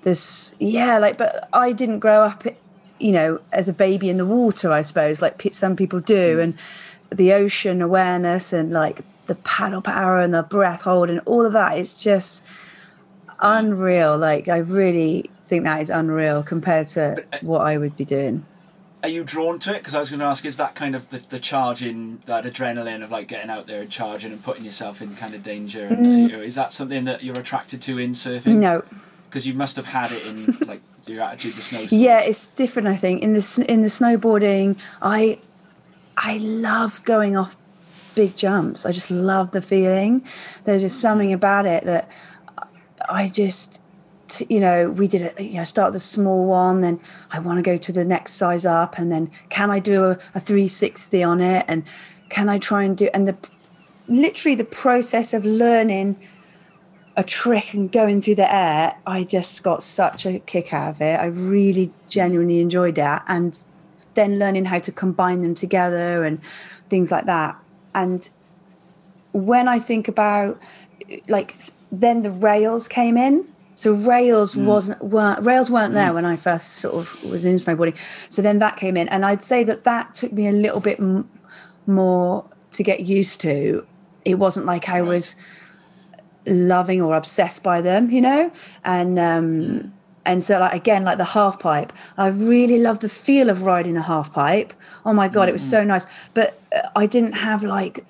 [0.01, 0.55] this.
[0.59, 2.43] Yeah, like, but I didn't grow up,
[2.99, 4.71] you know, as a baby in the water.
[4.71, 6.53] I suppose, like some people do, and
[7.09, 11.53] the ocean awareness and like the paddle power and the breath hold and all of
[11.53, 11.77] that.
[11.77, 12.43] It's just
[13.39, 14.17] unreal.
[14.17, 18.45] Like, I really think that is unreal compared to what I would be doing.
[19.01, 19.77] Are you drawn to it?
[19.79, 23.03] Because I was going to ask, is that kind of the, the charging, that adrenaline
[23.03, 25.85] of like getting out there and charging and putting yourself in kind of danger?
[25.85, 26.21] And, mm.
[26.23, 28.57] you know, is that something that you're attracted to in surfing?
[28.57, 28.83] No,
[29.25, 31.87] Because you must have had it in like your attitude to snow.
[31.89, 32.87] Yeah, it's different.
[32.87, 35.39] I think in the in the snowboarding, I
[36.17, 37.55] I loved going off
[38.15, 38.85] big jumps.
[38.85, 40.23] I just love the feeling.
[40.65, 42.09] There's just something about it that
[43.07, 43.81] I just
[44.49, 45.39] you know we did it.
[45.39, 46.99] You know, start the small one, then
[47.31, 50.11] I want to go to the next size up, and then can I do a,
[50.35, 51.83] a 360 on it, and
[52.29, 53.37] can I try and do and the
[54.07, 56.17] literally the process of learning
[57.15, 61.01] a trick and going through the air, I just got such a kick out of
[61.01, 61.19] it.
[61.19, 63.25] I really genuinely enjoyed that.
[63.27, 63.59] And
[64.13, 66.39] then learning how to combine them together and
[66.89, 67.57] things like that.
[67.93, 68.29] And
[69.33, 70.59] when I think about
[71.27, 71.53] like
[71.91, 73.47] then the rails came in.
[73.79, 77.95] So rails wasn't weren't rails weren't there when I first sort of was in snowboarding.
[78.27, 80.99] So then that came in, and I'd say that that took me a little bit
[80.99, 81.29] m-
[81.87, 83.87] more to get used to.
[84.25, 85.37] It wasn't like I was
[86.45, 88.51] loving or obsessed by them, you know,
[88.83, 89.93] and um,
[90.25, 93.95] and so like again like the half pipe, I really loved the feel of riding
[93.95, 94.73] a half pipe.
[95.05, 98.03] Oh my god, it was so nice, but uh, I didn't have like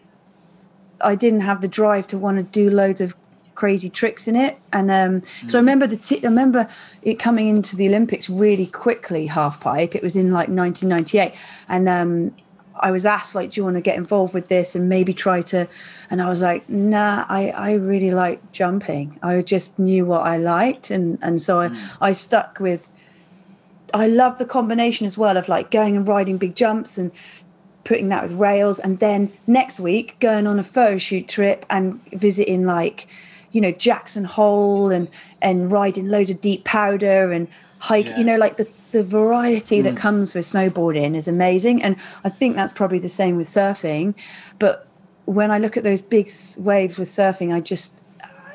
[0.99, 3.13] I didn't have the drive to want to do loads of
[3.59, 4.57] crazy tricks in it.
[4.71, 6.67] And um, so I remember the t- I remember
[7.01, 9.27] it coming into the Olympics really quickly.
[9.27, 9.95] Half pipe.
[9.95, 11.33] It was in like 1998,
[11.67, 12.33] and um,
[12.79, 15.41] I was asked like, "Do you want to get involved with this and maybe try
[15.53, 15.67] to?"
[16.09, 19.19] And I was like, "Nah, I I really like jumping.
[19.21, 21.69] I just knew what I liked, and and so I
[22.01, 22.87] I stuck with."
[23.91, 27.11] I love the combination as well of like going and riding big jumps and
[27.83, 31.99] putting that with rails and then next week going on a photo shoot trip and
[32.13, 33.07] visiting like
[33.51, 35.09] you know Jackson Hole and
[35.41, 37.47] and riding loads of deep powder and
[37.79, 38.17] hike Yeah.
[38.19, 39.97] you know like the the variety that hmm.
[39.97, 41.83] comes with snowboarding is amazing.
[41.83, 44.15] And I think that's probably the same with surfing.
[44.57, 44.87] But
[45.25, 47.93] when I look at those big waves with surfing I just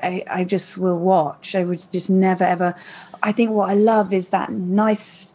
[0.02, 1.54] I, I just will watch.
[1.54, 2.74] I would just never ever.
[3.22, 5.32] I think what I love is that nice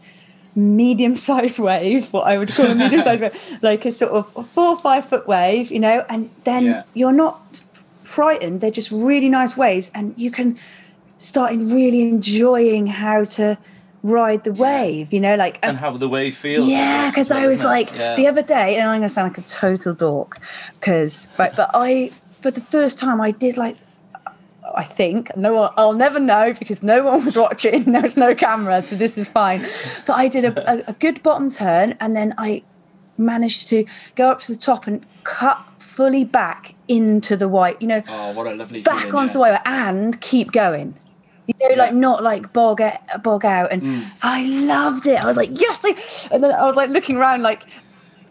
[0.56, 4.50] medium sized wave, what I would call a medium sized wave, like a sort of
[4.50, 6.84] four or five foot wave, you know, and then Yeah.
[6.93, 7.63] you're not
[8.10, 8.62] frightened.
[8.62, 10.58] They're just really nice waves, and you can
[11.17, 13.58] start in really enjoying how to
[14.02, 16.67] ride the wave, you know, like and how the wave feels.
[16.67, 18.15] I yeah, because as well, I was like Yeah.
[18.15, 20.39] the other day, and I'm gonna sound like a total dork,
[20.74, 23.78] because but but I for the first time I did like
[24.76, 27.80] I think no one I'll never know because no one was watching.
[27.93, 29.62] There was no camera, so this is fine.
[30.06, 32.63] But I did a, a, a good bottom turn, and then I
[33.17, 37.82] managed to go up to the top and cut fully back into the white.
[37.82, 39.34] You know, Oh, what a lovely back feeling, onto yeah.
[39.34, 40.95] the white and keep going.
[41.47, 44.06] You know, like not like bog out, bog out, and Mm.
[44.21, 45.23] I loved it.
[45.23, 45.95] I was like, yes, I,
[46.32, 47.63] and then I was like looking around, like,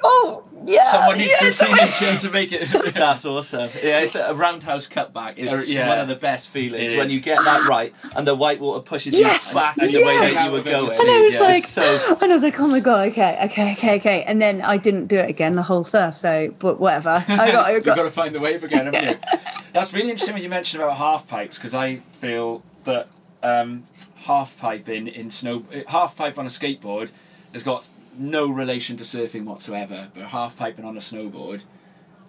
[0.04, 2.68] oh yeah, Someone needs to yes, have seen it to make it.
[2.94, 3.70] That's awesome.
[3.82, 5.88] Yeah, it's a roundhouse cutback is Uh, yeah.
[5.88, 9.18] one of the best feelings when you get that right and the white water pushes
[9.18, 10.06] Yes, you back in the yeah.
[10.06, 10.90] way that you were going.
[10.90, 13.72] And I was Yeah, like, so- and I was like, oh my god, okay, okay,
[13.72, 14.22] okay, okay.
[14.24, 16.16] And then I didn't do it again the whole surf.
[16.16, 17.24] So, but whatever.
[17.28, 18.02] I got, I You've got got.
[18.04, 19.38] to find the wave again, haven't you?
[19.72, 23.08] That's really interesting when you mentioned about half pipes because I feel that
[23.42, 23.84] um,
[24.16, 27.10] half pipe in in snow half pipe on a skateboard
[27.52, 27.86] has got
[28.18, 30.08] no relation to surfing whatsoever.
[30.14, 31.62] But half piping on a snowboard,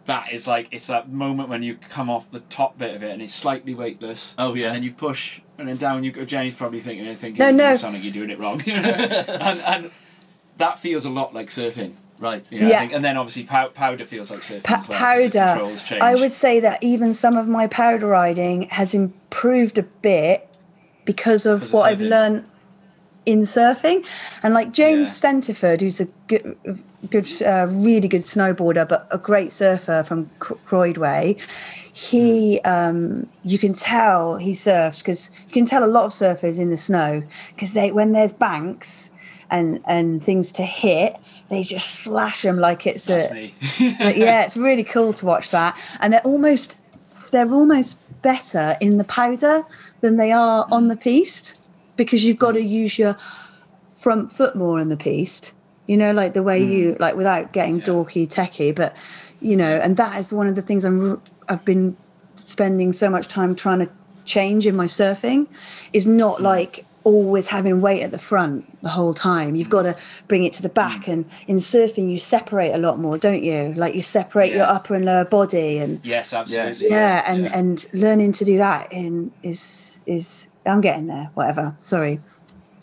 [0.06, 3.12] that is like it's that moment when you come off the top bit of it
[3.12, 4.36] and it's slightly weightless.
[4.38, 4.68] Oh, yeah.
[4.68, 6.26] And then you push and then down you go.
[6.26, 7.72] Jenny's probably thinking, thinking, No, no.
[7.72, 8.62] you sound like you're doing it wrong.
[8.68, 9.92] and, and
[10.58, 11.94] that feels a lot like surfing.
[12.20, 12.46] Right.
[12.52, 12.80] You know, Yeah.
[12.82, 15.00] think, and then obviously pow- powder feels like surfing Pa- as well.
[15.00, 15.52] 'cause the powder.
[15.54, 16.02] controls change.
[16.02, 20.46] I would say that even some of my powder riding has improved a bit
[21.06, 22.46] because of Because of what I've learned
[23.30, 24.04] in surfing.
[24.44, 25.32] And like James Yeah.
[25.32, 26.58] Stentiford, who's a good,
[27.10, 31.38] good, uh, really good snowboarder, but a great surfer from Croydway.
[31.94, 36.58] He, um, you can tell he surfs because you can tell a lot of surfers
[36.58, 39.12] in the snow because they when there's banks
[39.52, 41.18] and and things to hit,
[41.50, 43.52] they just slash them like it's That's a
[44.18, 45.78] yeah, it's really cool to watch that.
[46.00, 46.78] And they're almost
[47.32, 49.64] they're almost better in the powder
[50.02, 51.56] than they are on the piste
[52.00, 52.70] because you've got to mm.
[52.70, 53.18] use your
[53.94, 55.54] front foot more in the piste.
[55.86, 56.72] You know, like the way mm.
[56.72, 58.96] you like without getting dorky techie, but
[59.42, 61.98] you know, and that is one of the things I'm I've been
[62.36, 63.90] spending so much time trying to
[64.24, 65.48] change in my surfing
[65.92, 66.42] is not mm.
[66.42, 69.56] like always having weight at the front the whole time.
[69.56, 69.96] You've got to
[70.28, 73.74] bring it to the back and in surfing you separate a lot more, don't you?
[73.76, 76.90] Like you separate your upper and lower body and yes, absolutely.
[76.90, 77.58] yeah, and Yeah.
[77.58, 81.76] and learning to do that in is is I'm getting there, whatever.
[81.80, 82.20] Sorry.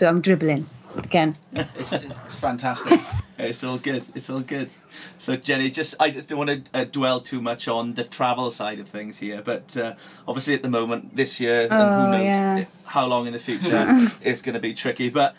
[0.00, 1.36] I'm dribbling again.
[1.76, 3.00] It's, it's fantastic.
[3.38, 4.04] It's all good.
[4.14, 4.72] It's all good.
[5.18, 8.50] So Jenny, just I just don't want to uh, dwell too much on the travel
[8.50, 9.94] side of things here, but uh,
[10.26, 12.64] obviously at the moment this year, and who Oh, knows yeah.
[12.86, 13.86] how long in the future
[14.22, 15.08] it's going to be tricky.
[15.10, 15.34] But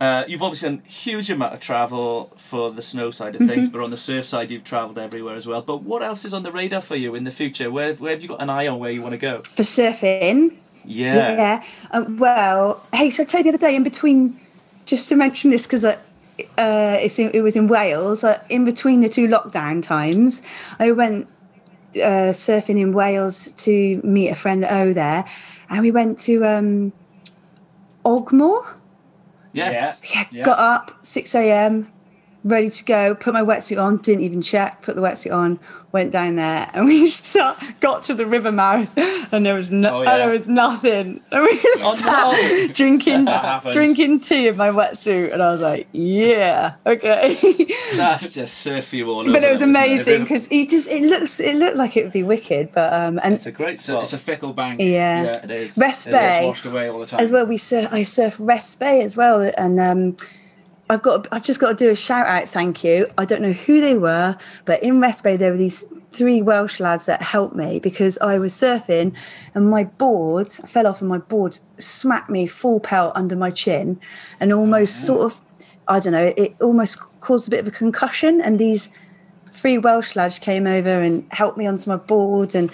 [0.00, 3.66] uh, you've obviously done a huge amount of travel for the snow side of things,
[3.66, 3.72] Mm-hmm.
[3.76, 5.60] but on the surf side you've travelled everywhere as well.
[5.62, 7.70] But what else is on the radar for you in the future?
[7.70, 9.40] Where where have you got an eye on where you want to go?
[9.42, 11.36] For surfing, Yeah.
[11.36, 11.64] Yeah.
[11.92, 14.38] Um, well, hey, so I tell you the other day in between,
[14.86, 15.96] just to mention this because uh,
[16.58, 18.24] it's in, it was in Wales.
[18.24, 20.42] Uh, in between the two lockdown times,
[20.78, 21.26] I went
[21.96, 25.24] uh, surfing in Wales to meet a friend O there,
[25.68, 26.92] and we went to um,
[28.04, 28.74] Ogmore.
[29.52, 30.00] Yes.
[30.14, 30.44] Yeah, Yeah.
[30.44, 31.90] got up six a.m.
[32.44, 33.14] ready to go.
[33.14, 33.96] Put my wetsuit on.
[33.98, 34.82] Didn't even check.
[34.82, 35.58] Put the wetsuit on.
[35.92, 38.88] Went down there, and we start, got to the river mouth,
[39.32, 40.18] and there was no, Oh, yeah.
[40.18, 41.20] there was nothing.
[41.32, 42.72] And we Oh, sat no.
[42.72, 43.26] drinking,
[43.72, 47.34] drinking tea in my wetsuit, and I was like, yeah, okay.
[47.96, 49.32] That's just surf you all over.
[49.32, 52.22] but it was amazing because it just it looks it looked like it would be
[52.22, 54.02] wicked, but um and it's a great It's a, spot.
[54.04, 54.80] it's a fickle bank.
[54.80, 55.24] Yeah.
[55.42, 55.76] it is.
[55.76, 56.14] Rest It is.
[56.14, 56.38] Bay.
[56.38, 57.20] It's washed away all the time.
[57.20, 60.16] as well we surf I surf Rest Bay as well and um
[60.90, 63.08] I've got I've just got to do a shout out thank you.
[63.16, 66.80] I don't know who they were but in West Bay there were these three Welsh
[66.80, 69.14] lads that helped me because I was surfing
[69.54, 73.52] and my board I fell off and my board smacked me full pelt under my
[73.52, 74.00] chin
[74.40, 75.40] and almost sort of
[75.86, 78.92] I don't know it almost caused a bit of a concussion and these
[79.52, 82.68] three Welsh lads came over and helped me onto my board and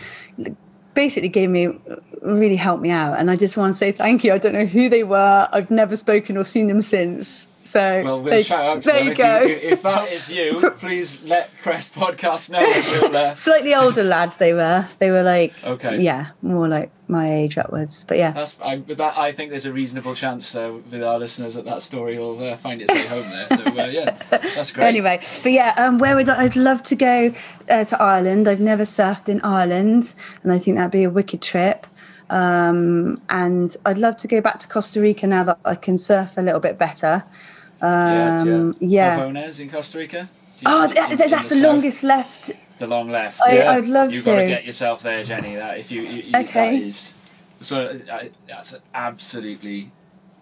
[0.94, 1.78] basically gave me
[2.22, 3.18] really helped me out.
[3.18, 4.32] And I just want to say thank you.
[4.32, 5.48] I don't know who they were.
[5.52, 9.10] I've never spoken or seen them since so well, we'll there, shout out there you
[9.10, 13.34] if go You, if that is you, please let Crest Podcast know.
[13.34, 16.00] Slightly older lads they were they were like Okay.
[16.00, 19.72] yeah more like my age upwards but yeah that's, I, that, I think there's a
[19.72, 23.28] reasonable chance uh, with our listeners that that story will uh, find its way home
[23.30, 23.48] there.
[23.48, 24.86] So, uh, yeah, that's great.
[24.86, 27.34] Anyway, but yeah, um, where would I, I'd love to go
[27.70, 28.48] uh, to Ireland.
[28.48, 31.86] I've never surfed in Ireland, and I think that'd be a wicked trip.
[32.30, 36.36] Um, and I'd love to go back to Costa Rica now that I can surf
[36.36, 37.24] a little bit better.
[37.82, 39.18] Yeah, Um, yeah.
[39.18, 40.28] Pavones in Costa Rica.
[40.64, 42.50] Oh, in- that, in that's the, south, longest left.
[42.78, 43.40] The long left.
[43.42, 43.70] I, Yeah.
[43.72, 44.30] I'd love You've to.
[44.30, 45.56] got to get yourself there, Jenny.
[45.56, 46.78] That if you, you, you Okay.
[46.78, 47.14] that is
[47.60, 49.90] so uh, that's an absolutely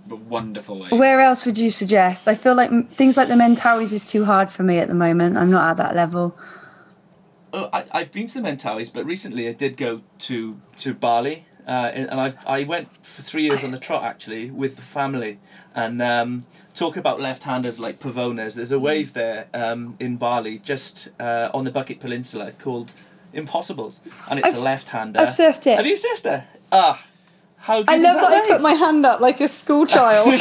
[0.09, 0.89] wonderful way.
[0.91, 2.29] Where else would you suggest?
[2.29, 4.95] I feel like m- things like the Mentawais is too hard for me at the
[4.95, 5.37] moment.
[5.37, 6.37] I'm not at that level.
[7.53, 11.47] Oh, I, I've been to the Mentawais, but recently I did go to to Bali,
[11.67, 15.39] uh, and I've I went for three years on the trot actually with the family,
[15.75, 18.55] and um, talk about left-handers like Pavones.
[18.55, 22.93] There's a wave there um, in Bali, just uh, on the Bukit Peninsula, called
[23.33, 24.01] Impossibles,
[24.31, 25.21] and it's I've a left-hander.
[25.21, 25.77] I've surfed it.
[25.77, 26.49] Have you surfed there?
[26.71, 27.07] Ah,
[27.67, 30.29] I love that I put my hand up like a school child.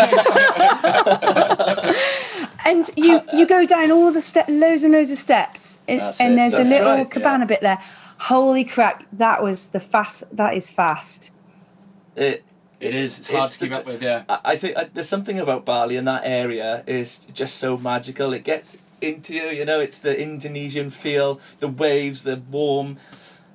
[2.65, 6.33] and you you go down all the step, loads and loads of steps, and, and
[6.33, 7.03] it, there's a little right, yeah.
[7.05, 7.81] cabana bit there.
[8.27, 9.03] Holy crap!
[9.11, 10.23] That was the fast.
[10.35, 11.29] That is fast.
[12.15, 12.43] It,
[12.79, 13.19] It is.
[13.19, 14.01] It's hard It's to keep the up with.
[14.01, 14.23] Yeah.
[14.29, 18.33] I I think uh, there's something about Bali and that area is just so magical.
[18.33, 19.79] It gets into you, you know.
[19.79, 22.97] It's the Indonesian feel, the waves, the warm.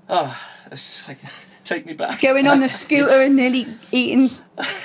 [0.08, 0.36] Ah,
[0.70, 1.18] it's like
[1.64, 2.20] Take me back.
[2.22, 4.30] Going on the scooter and nearly eating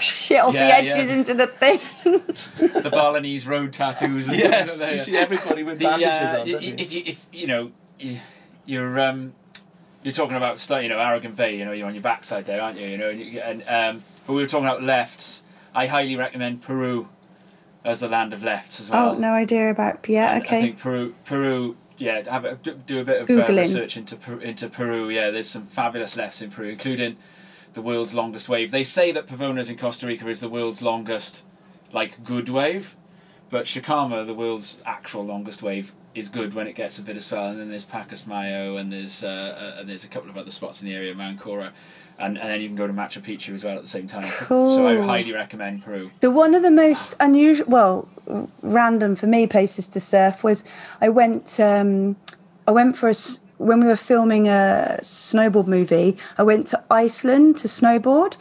[0.01, 1.15] shit off Yeah, the edges yeah.
[1.15, 1.79] into the thing.
[2.03, 4.27] the Balinese road tattoos.
[4.27, 6.47] And Yes, you see everybody with the, bandages uh, on.
[6.49, 6.75] don't you?
[6.77, 8.19] if you if you know you-
[8.65, 9.33] you're um
[10.03, 12.79] you're talking about you know Arugam Bay you know you're on your backside there aren't
[12.79, 12.87] you?
[12.87, 15.43] You know and, you, and um but we were talking about lefts.
[15.75, 17.09] I highly recommend Peru
[17.83, 19.15] as the land of lefts as well.
[19.15, 20.07] Oh, no idea about.
[20.07, 23.53] Yeah, And I think Peru Peru yeah have a, do do a bit of uh,
[23.53, 25.09] research into Per- into Peru.
[25.09, 27.17] Yeah there's some fabulous lefts in Peru including
[27.73, 28.71] the world's longest wave.
[28.71, 31.43] They say that Pavones in Costa Rica is the world's longest
[31.91, 32.95] like good wave
[33.53, 37.23] but Chicama, the world's actual longest wave, is good when it gets a bit of
[37.23, 37.47] swell.
[37.47, 39.27] And then there's Pacasmayo, and there's uh,
[39.77, 41.71] uh, and there's a couple of other spots in the area, Mancora,
[42.19, 44.29] and, and then you can go to Machu Picchu as well at the same time.
[44.47, 46.11] So I highly recommend Peru.
[46.19, 48.07] The one of the most unusual, well,
[48.61, 50.63] random for me places to surf was
[51.01, 51.59] I went.
[51.59, 52.15] Um,
[52.67, 53.13] I went for a
[53.57, 56.17] when we were filming a snowboard movie.
[56.37, 58.37] I went to Iceland to snowboard,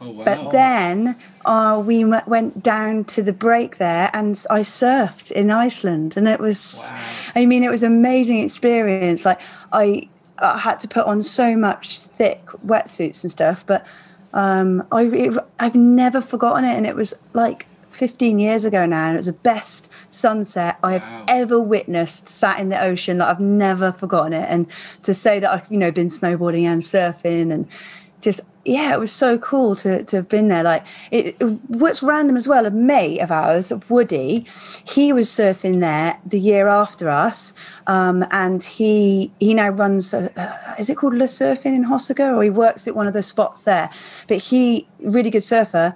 [0.00, 0.24] Oh wow!
[0.24, 6.16] but then uh, we went down to the break there, and I surfed in Iceland,
[6.16, 6.88] and it was.
[6.90, 7.02] Wow.
[7.36, 9.24] I mean, it was an amazing experience.
[9.24, 9.40] Like
[9.72, 13.86] I, I had to put on so much thick wetsuits and stuff, but
[14.34, 19.06] um, I it, I've never forgotten it, and it was like 15 years ago now,
[19.08, 21.24] and it was the best sunset I have Wow.
[21.28, 22.28] ever witnessed.
[22.28, 24.66] Sat in the ocean, like I've never forgotten it, and
[25.02, 27.66] to say that I've you know been snowboarding and surfing and
[28.22, 30.62] just yeah, it was so cool to, to have been there.
[30.62, 34.46] Like it, it- what's random as well, a mate of ours, Woody,
[34.86, 37.52] he was surfing there the year after us,
[37.86, 40.14] um, and he he now runs.
[40.14, 43.14] A, uh, is it called Le Surfing in Hossegor, or he works at one of
[43.14, 43.90] the spots there?
[44.28, 45.94] But he really good surfer.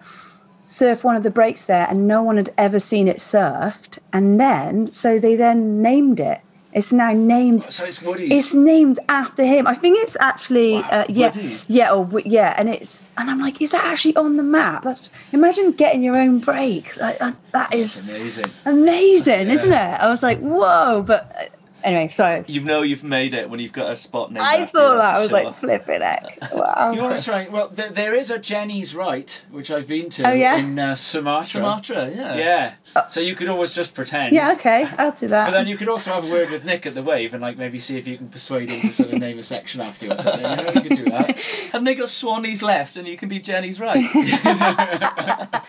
[0.67, 3.99] Surfed one of the breaks there, and no one had ever seen it surfed.
[4.13, 6.41] And then, so they then named it.
[6.77, 8.31] It's now named so it's Woody's.
[8.31, 9.67] it's named after him.
[9.67, 11.71] I think it's actually Wow, uh, yeah, Woody's.
[11.71, 14.83] yeah, or yeah, and it's and I'm like, is that actually on the map?
[14.83, 16.95] That's imagine getting your own break.
[16.99, 17.19] Like
[17.53, 18.51] that is amazing.
[18.67, 20.01] amazing, isn't it?
[20.05, 21.56] I was like, whoa, but uh,
[21.87, 22.45] anyway, sorry.
[22.49, 25.15] You know you've made it when you've got a spot named I after thought that
[25.15, 25.53] I was for like sure.
[25.55, 26.39] flipping it.
[26.57, 26.93] Wow.
[26.93, 27.49] You want to try?
[27.49, 30.57] Well, there, there is a Jenny's Right, which I've been to Oh, yeah?
[30.57, 31.47] in uh, Sumatra.
[31.47, 32.37] Sumatra, yeah.
[32.37, 32.75] Yeah.
[33.09, 34.35] So you could always just pretend.
[34.35, 35.47] Yeah, okay, I'll do that.
[35.47, 37.57] But then you could also have a word with Nick at the wave and like
[37.59, 40.13] maybe see if you can persuade him to sort of name a section after you
[40.13, 40.43] or something.
[40.51, 41.37] You know, you could do that.
[41.73, 43.97] Haven't they got Swanee's left and you can be Jenny's right?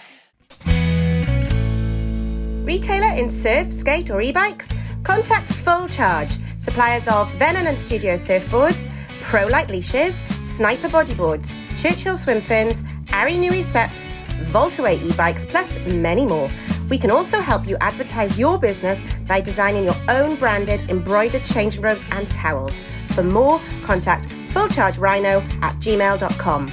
[2.66, 4.70] Retailer in surf, skate, or e bikes?
[5.04, 8.92] Contact Full Charge, suppliers of Venom and Studio surfboards,
[9.22, 12.82] Pro Light leashes, Sniper bodyboards, Churchill swim fins,
[13.12, 14.14] Ari Nui Seps,
[14.52, 16.50] Voltaway e bikes, plus many more.
[16.90, 21.82] We can also help you advertise your business by designing your own branded embroidered changing
[21.82, 22.82] robes and towels.
[23.12, 26.72] For more, contact fullchargerhino at gmail.com.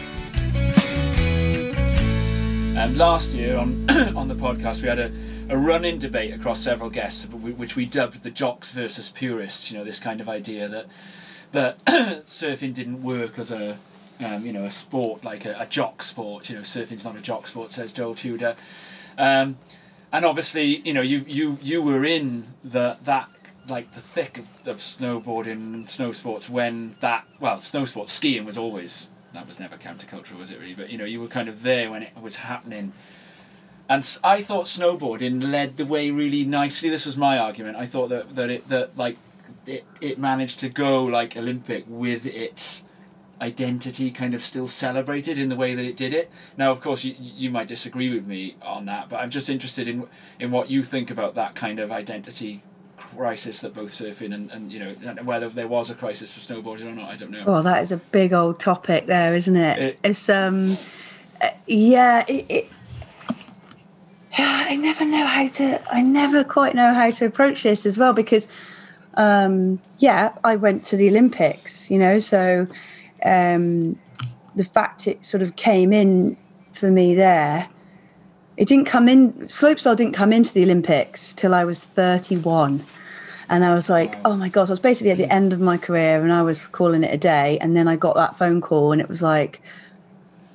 [2.76, 5.10] And last year on on the podcast, we had a,
[5.48, 9.70] a run-in debate across several guests, which we dubbed the jocks versus purists.
[9.70, 10.86] You know, this kind of idea that
[11.52, 11.84] that
[12.26, 13.78] surfing didn't work as a
[14.24, 16.48] um, you know a sport like a, a jock sport.
[16.48, 18.56] You know, surfing's not a jock sport, says Joel Tudor.
[19.18, 19.58] Um,
[20.12, 23.28] and obviously, you know, you you you were in the that
[23.68, 28.44] like the thick of, of snowboarding and snow sports when that well snow sports skiing
[28.44, 31.48] was always that was never countercultural was it really but you know you were kind
[31.48, 32.92] of there when it was happening
[33.88, 38.08] and I thought snowboarding led the way really nicely this was my argument I thought
[38.08, 39.16] that that it that like
[39.66, 42.84] it, it managed to go like Olympic with its
[43.40, 46.30] identity kind of still celebrated in the way that it did it.
[46.56, 49.88] Now, of course, you you might disagree with me on that, but I'm just interested
[49.88, 50.06] in
[50.38, 52.62] in what you think about that kind of identity
[52.96, 54.90] crisis that both surfing and, and you know
[55.24, 57.10] whether there was a crisis for snowboarding or not.
[57.10, 57.44] I don't know.
[57.46, 59.78] Well, that is a big old topic there, isn't it?
[59.78, 60.76] It- it's um,
[61.40, 62.24] uh, yeah.
[62.28, 62.70] It, it,
[64.38, 65.80] I never know how to.
[65.94, 68.48] I never quite know how to approach this as well because,
[69.14, 72.66] um, yeah, I went to the Olympics, you know, so
[73.24, 73.98] um,
[74.56, 76.36] the fact it sort of came in
[76.72, 77.68] for me there.
[78.56, 79.32] It didn't come in.
[79.44, 82.84] Slopestyle didn't come into the Olympics till I was thirty-one.
[83.50, 85.76] And I was like, oh my gosh, I was basically at the end of my
[85.76, 87.58] career and I was calling it a day.
[87.60, 89.60] And then I got that phone call and it was like,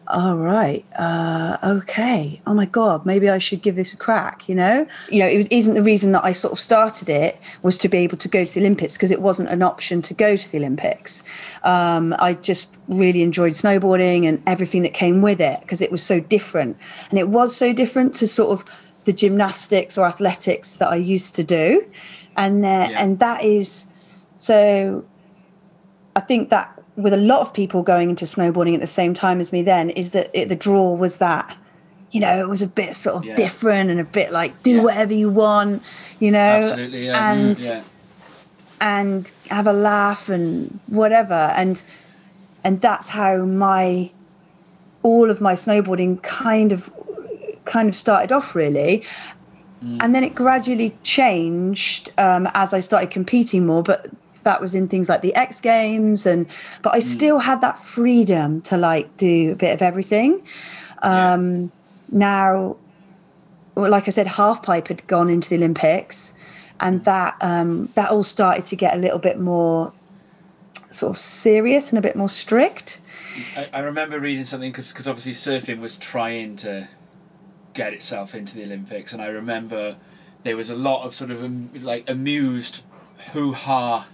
[0.10, 2.42] all right, uh, okay.
[2.48, 4.88] Oh my God, maybe I should give this a crack, you know?
[5.10, 7.90] You know, it was, isn't the reason that I sort of started it was to
[7.90, 10.52] be able to go to the Olympics because it wasn't an option to go to
[10.52, 11.24] the Olympics.
[11.64, 16.02] Um, I just really enjoyed snowboarding and everything that came with it because it was
[16.02, 16.78] so different.
[17.12, 18.66] And it was so different to sort of
[19.06, 21.86] the gymnastics or athletics that I used to do.
[22.36, 23.04] And, uh, Yeah.
[23.04, 23.86] and that is
[24.38, 25.04] so
[26.16, 29.40] I think that with a lot of people going into snowboarding at the same time
[29.40, 31.56] as me then is that it, the draw was that
[32.12, 33.36] you know it was a bit sort of Yeah.
[33.36, 34.82] different and a bit like do Yeah.
[34.84, 35.82] whatever you want
[36.20, 37.32] you know Absolutely, yeah.
[37.32, 37.82] and yeah.
[38.82, 41.82] and have a laugh and whatever and
[42.64, 44.12] and that's how my
[45.04, 46.92] all of my snowboarding kind of
[47.66, 49.04] kind of started off really
[50.02, 54.08] and then it gradually changed um, as i started competing more but
[54.44, 56.46] that was in things like the x games and
[56.82, 60.42] but i still had that freedom to like do a bit of everything.
[61.02, 61.72] Um,
[62.12, 62.76] now
[63.80, 66.34] well, like I said, halfpipe had gone into the Olympics,
[66.80, 69.94] and that um, that all started to get a little bit more
[70.90, 73.00] sort of serious and a bit more strict.
[73.56, 76.90] I, I remember reading something because obviously surfing was trying to
[77.74, 79.96] get itself into the Olympics, and I remember
[80.44, 82.84] there was a lot of sort of um, like amused
[83.32, 84.08] hoo ha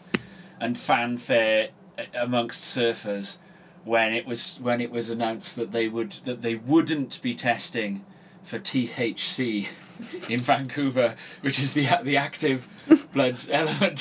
[0.60, 1.70] and fanfare
[2.14, 3.38] amongst surfers
[3.84, 8.04] when it was when it was announced that they would that they wouldn't be testing
[8.44, 9.68] for THC
[10.30, 12.68] in Vancouver, which is the the active
[13.14, 14.00] blood element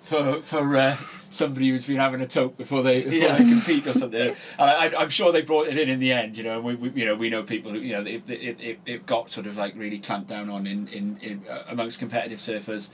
[0.00, 0.96] for for uh,
[1.28, 3.32] somebody who's been having a toke before they before Yeah.
[3.36, 4.34] they compete or something.
[4.58, 6.38] I, I, I'm sure they brought it in in the end.
[6.38, 8.60] You know, and we, we you know we know people who you know it, it,
[8.60, 11.98] it, it got sort of like really clamped down on in in, in uh, amongst
[11.98, 12.90] competitive surfers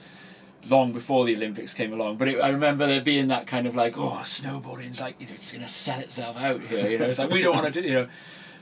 [0.68, 2.16] long before the Olympics came along.
[2.16, 5.34] But it, I remember there being that kind of like, oh, snowboarding's like you know
[5.34, 6.88] it's to sell itself out here.
[6.88, 8.08] You know, it's like we don't want to do you know.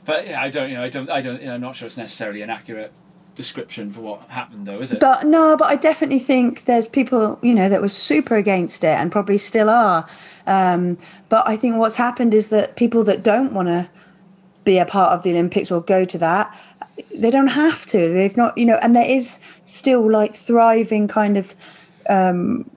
[0.04, 1.86] But yeah, I don't you know I don't I don't you know, I'm not sure
[1.86, 2.92] it's necessarily an accurate
[3.34, 5.00] description for what happened though, is it?
[5.00, 8.96] But no, but I definitely think there's people you know that were super against it
[8.98, 10.08] and probably still are.
[10.46, 10.98] Um,
[11.28, 13.88] but I think what's happened is that people that don't want to
[14.64, 16.54] be a part of the Olympics or go to that,
[17.14, 18.12] they don't have to.
[18.12, 21.54] They've not, you know, and there is still like thriving kind of
[22.10, 22.70] um,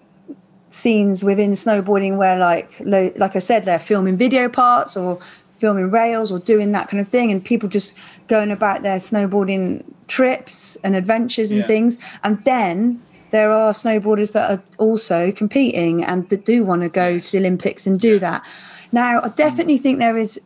[0.69, 5.19] scenes within snowboarding where, like, lo- like I said, they're filming video parts or
[5.57, 9.83] filming rails or doing that kind of thing, and people just going about their snowboarding
[10.07, 11.67] trips and adventures and Yeah.
[11.67, 13.01] things, and then.
[13.39, 17.39] There are snowboarders that are also competing and that do want to go to the
[17.39, 18.45] Olympics and do that.
[18.91, 20.39] Now, I definitely think there is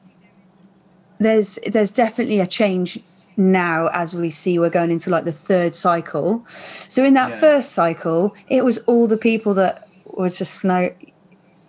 [1.19, 2.99] there's there's definitely a change
[3.37, 6.43] now as we see we're going into like the third cycle.
[6.87, 7.39] So in that Yeah.
[7.39, 10.89] first cycle, it was all the people that were just snow,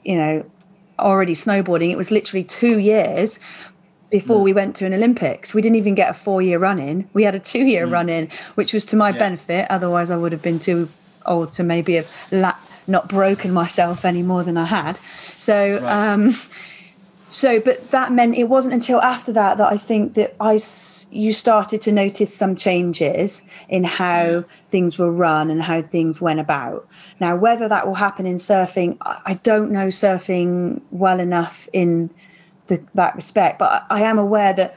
[0.04, 0.44] you know,
[0.98, 1.90] already snowboarding.
[1.90, 3.38] It was literally two years
[4.10, 5.52] before we went to an Olympics.
[5.52, 7.06] We didn't even get a four year run in.
[7.12, 9.18] We had a two year run in, which was to my Yeah.
[9.18, 9.66] benefit.
[9.68, 10.88] Otherwise, I would have been too
[11.26, 12.56] old to maybe have la-
[12.86, 14.98] not broken myself any more than I had.
[15.36, 15.78] So.
[15.82, 16.08] Right.
[16.12, 16.34] Um,
[17.28, 20.58] so, but that meant it wasn't until after that that I think that i
[21.10, 26.40] you started to notice some changes in how things were run and how things went
[26.40, 26.88] about.
[27.20, 32.10] Now, whether that will happen in surfing, I don't know surfing well enough in
[32.68, 34.76] the, that respect, but I am aware that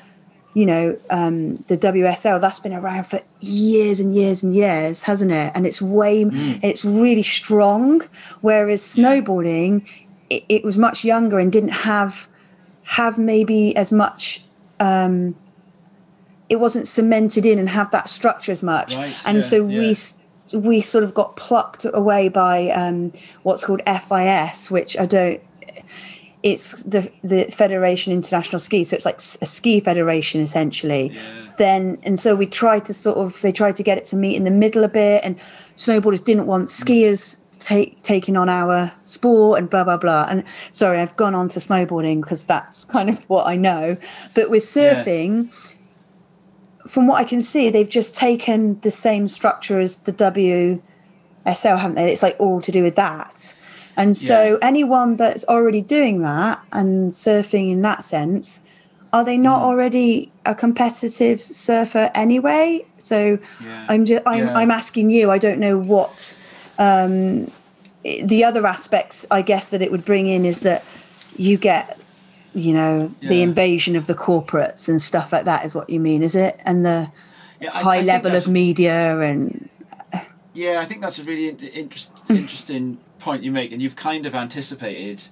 [0.54, 5.32] you know um, the WSL that's been around for years and years and years, hasn't
[5.32, 5.54] it?
[5.56, 6.26] And it's way
[6.62, 8.02] it's really strong.
[8.42, 9.86] Whereas snowboarding,
[10.30, 12.28] it, it was much younger and didn't have
[12.84, 14.44] have maybe as much
[14.80, 15.36] um
[16.50, 18.96] it wasn't cemented in and have that structure as much.
[18.96, 20.60] Right, and yeah, so we yeah.
[20.60, 23.14] we sort of got plucked away by um
[23.44, 25.42] what's called FIS which I don't
[26.44, 28.84] it's the the Federation International Ski.
[28.84, 31.16] So it's like a ski federation essentially.
[31.58, 34.36] Then and so we tried to sort of they tried to get it to meet
[34.36, 35.38] in the middle a bit and
[35.76, 41.00] snowboarders didn't want skiers take, taking on our sport and blah blah blah and sorry
[41.00, 43.98] I've gone on to snowboarding because that's kind of what I know
[44.34, 45.04] but with Yeah.
[45.04, 45.54] surfing
[46.88, 50.82] from what I can see they've just taken the same structure as the WSL
[51.80, 53.54] haven't they it's like all to do with that
[53.98, 54.58] and so Yeah.
[54.62, 58.62] anyone that's already doing that and surfing in that sense
[59.14, 59.66] are they not hmm.
[59.66, 63.86] already a competitive surfer anyway so Yeah.
[63.90, 64.58] i'm just I'm, Yeah.
[64.58, 66.36] I'm asking you i don't know what
[66.82, 67.52] um
[68.04, 70.84] the other aspects i guess that it would bring in is that
[71.38, 72.00] you get
[72.54, 76.22] you know the invasion of the corporates and stuff like that is what you mean
[76.24, 77.10] is it and the
[77.60, 79.70] Yeah, I- I high think level of media and
[80.54, 84.26] Yeah, I think that's a really in- interest, interesting point you make, and you've kind
[84.26, 85.24] of anticipated.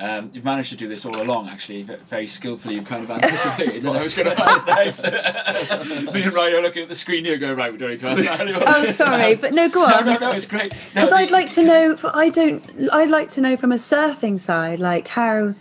[0.00, 2.76] Um, you've managed to do this all along, actually, ve- very skillfully.
[2.76, 6.14] You've kind of anticipated that I was going to ask next.
[6.14, 8.08] Me and Ryan are looking at the screen here, going, "Right, we don't need to
[8.08, 10.72] ask that anymore." oh sorry but no go on no, no, it's great.
[10.72, 11.96] No, Because I'd like to know.
[11.96, 12.64] For, I don't.
[12.92, 15.54] I'd like to know from a surfing side, like how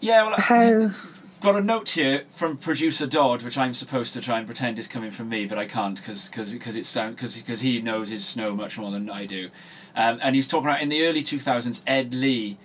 [0.00, 0.90] Yeah, well, how.
[1.42, 4.88] got a note here from producer Dodd, which I'm supposed to try and pretend is
[4.88, 8.24] coming from me, but I can't because because it's sound because because he knows his
[8.24, 9.50] snow much more than I do,
[9.94, 12.56] um, and he's talking about in the early 2000s Ed Lee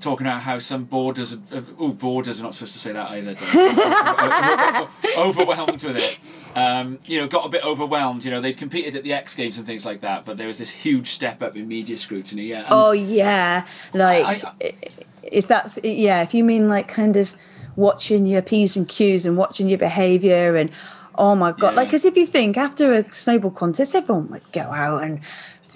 [0.00, 1.36] talking about how some borders,
[1.78, 3.34] oh, borders, we're not supposed to say that either.
[3.34, 4.88] don't-
[5.18, 6.18] overwhelmed with it.
[6.56, 8.24] Um, you know, got a bit overwhelmed.
[8.24, 10.58] You know, they'd competed at the X Games and things like that, but there was
[10.58, 12.44] this huge step up in media scrutiny.
[12.44, 12.64] Yeah.
[12.70, 14.72] Oh yeah, like I-
[15.30, 17.34] if that's yeah, if you mean like kind of
[17.76, 20.70] watching your p's and q's and watching your behaviour and
[21.16, 21.76] oh my god, Yeah.
[21.76, 25.20] like because if you think after a snowball contest, everyone would go out and.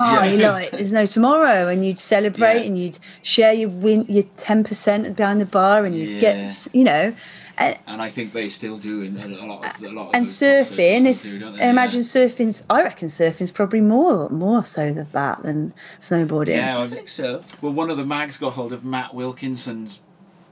[0.00, 0.50] Oh, you Yeah.
[0.52, 2.66] like there's no tomorrow, and you'd celebrate Yeah.
[2.66, 6.20] and you'd share your win, your ten percent behind the bar, and you'd Yeah.
[6.20, 7.12] get, you know,
[7.58, 10.24] and, and I think they still do in a lot of a lot of and
[10.26, 11.60] those surfing is do, don't?
[11.60, 12.04] I imagine Yeah.
[12.06, 16.56] surfing's I reckon surfing's probably more more so than that than snowboarding.
[16.56, 17.42] Yeah, I think so.
[17.60, 20.00] well, one of the mags got hold of Matt Wilkinson's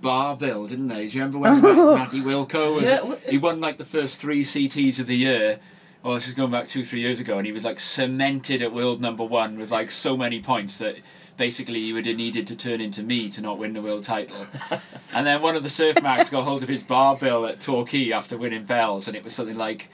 [0.02, 1.08] bar bill, didn't they?
[1.08, 2.84] Do you remember when Matt, Matty Wilco was?
[2.84, 5.58] Yeah, he won like the first three CTs of the year.
[6.02, 8.72] Well, this is going back two, three years ago, and he was like cemented at
[8.72, 10.96] world number one with like so many points that
[11.36, 14.46] basically you would have needed to turn into me to not win the world title.
[15.14, 18.12] and then one of the surf mags got hold of his bar bill at Torquay
[18.12, 19.90] after winning bells, and it was something like.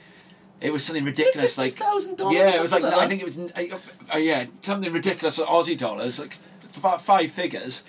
[0.59, 3.37] It was something ridiculous, like $50,000 yeah, it was like like I think it was
[3.37, 3.77] uh,
[4.11, 6.35] uh, yeah something ridiculous Aussie dollars, like
[6.83, 7.83] f- five figures,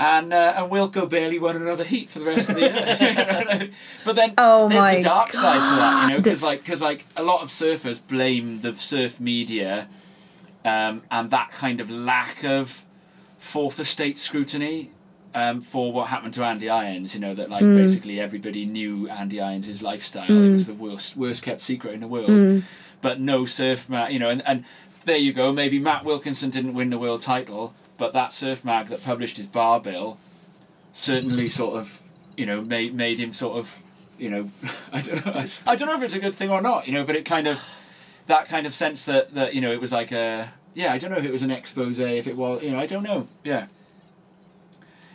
[0.00, 3.70] and uh, and Wilco barely won another heat for the rest of the year.
[4.04, 7.04] but then Oh there's the dark side to that, you know, because like because like
[7.16, 9.88] a lot of surfers blame the surf media,
[10.64, 12.84] um, and that kind of lack of
[13.38, 14.90] fourth estate scrutiny.
[15.32, 19.40] Um, for what happened to Andy Irons, you know that like basically everybody knew Andy
[19.40, 20.28] Irons' lifestyle.
[20.28, 22.64] It was the worst, worst kept secret in the world.
[23.00, 24.64] But no surf you know, and, and
[25.04, 25.52] there you go.
[25.52, 29.46] Maybe Matt Wilkinson didn't win the world title, but that surf mag that published his
[29.46, 30.16] bar bill
[30.92, 32.00] certainly sort of,
[32.36, 33.82] you know, made made him sort of,
[34.18, 34.50] you know,
[34.92, 37.04] I don't know, I don't know if it's a good thing or not, you know,
[37.04, 37.58] but it kind of
[38.26, 41.10] that kind of sense that that you know it was like a yeah, I don't
[41.10, 43.66] know if it was an expose, if it was, you know, I don't know, yeah.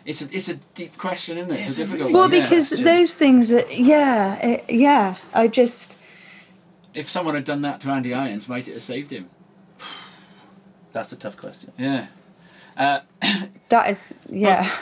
[0.06, 1.60] It's a it's a deep question, isn't it?
[1.62, 2.34] It's, It's a a difficult Well, one.
[2.34, 2.44] yeah.
[2.44, 2.86] because question.
[2.86, 5.16] those things, that, yeah, it, yeah.
[5.34, 5.98] I just
[6.94, 9.30] if someone had done that to Andy Irons, might it have saved him?
[10.92, 11.72] That's a tough question.
[11.80, 12.06] Yeah.
[12.78, 13.00] Uh,
[13.70, 14.78] that is yeah.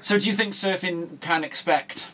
[0.00, 2.08] So do you think surfing can expect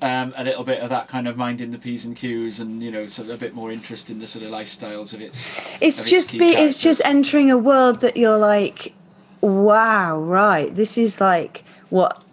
[0.00, 2.90] um, a little bit of that kind of minding the p's and q's, and you
[2.90, 5.48] know, sort of a bit more interest in the sort of lifestyles of its?
[5.80, 6.46] It's of its just key be.
[6.50, 8.94] It's just entering a world that you're like,
[9.40, 10.74] wow, right.
[10.74, 12.24] This is like what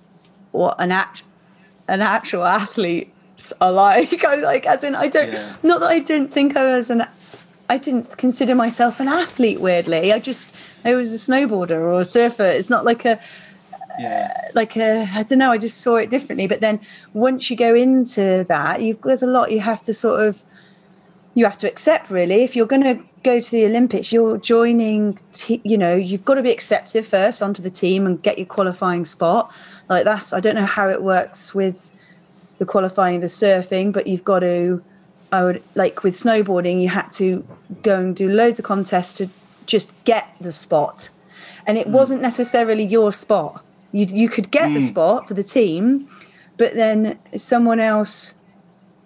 [0.51, 1.23] what an act
[1.87, 3.13] an actual athlete
[3.61, 4.23] are like.
[4.25, 5.31] I like as in I don't.
[5.31, 5.55] Yeah.
[5.63, 7.05] Not that I didn't think I was an.
[7.69, 9.59] I didn't consider myself an athlete.
[9.61, 10.53] Weirdly, I just
[10.85, 12.45] I was a snowboarder or a surfer.
[12.45, 13.19] It's not like a
[13.99, 14.31] Yeah.
[14.31, 16.47] Uh, like a, I don't know, I just saw it differently.
[16.47, 16.79] But then
[17.13, 20.43] once you go into that, you've there's a lot you have to sort of
[21.35, 22.43] you have to accept really.
[22.43, 25.17] If you're going to go to the Olympics, you're joining.
[25.31, 28.47] T- you know, you've got to be accepted first onto the team and get your
[28.47, 29.51] qualifying spot.
[29.89, 31.91] Like that's I don't know how it works with
[32.59, 34.83] the qualifying the surfing, but you've got to.
[35.33, 37.43] I would like with snowboarding, you had to
[37.81, 39.29] go and do loads of contests to
[39.65, 41.09] just get the spot,
[41.65, 41.91] and it mm.
[41.91, 43.65] wasn't necessarily your spot.
[43.91, 44.87] You you could get the mm.
[44.87, 46.07] spot for the team,
[46.57, 48.35] but then someone else,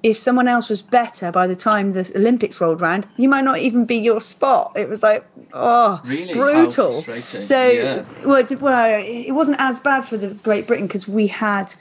[0.04, 3.60] if someone else was better by the time the Olympics rolled round, you might not
[3.60, 4.74] even be your spot.
[4.76, 6.34] It was like oh, Really?
[6.34, 7.04] Brutal.
[7.24, 8.04] So Yeah.
[8.26, 11.74] well, it, well, it wasn't as bad for the Great Britain because we had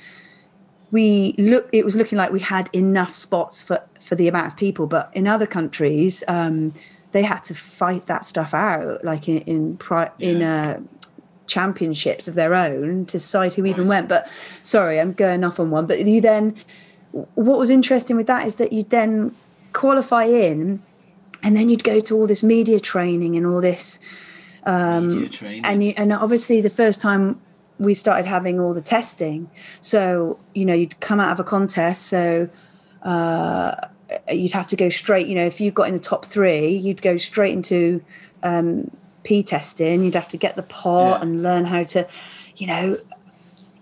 [0.91, 4.57] we look it was looking like we had enough spots for for the amount of
[4.57, 6.73] people but in other countries um
[7.13, 10.81] they had to fight that stuff out like in in pri- in uh
[11.47, 14.09] championships of their own to decide who even went.
[14.09, 14.29] But
[14.65, 16.57] sorry i'm going off on one but you then
[17.13, 19.35] what was interesting with that is that you'd then
[19.73, 20.83] qualify in
[21.43, 23.99] and then you'd go to all this media training and all this
[24.67, 25.65] Media training.
[25.65, 27.41] and you, and obviously the first time
[27.79, 29.51] we started having all the testing.
[29.81, 32.49] So you know you'd come out of a contest so
[33.03, 33.75] uh,
[34.31, 37.03] you'd have to go straight you know if you got in the top three you'd
[37.03, 38.03] go straight into
[38.43, 38.91] um,
[39.25, 40.05] p testing.
[40.05, 41.23] You'd have to get the pot Yeah.
[41.23, 42.07] and learn how to
[42.57, 42.97] you know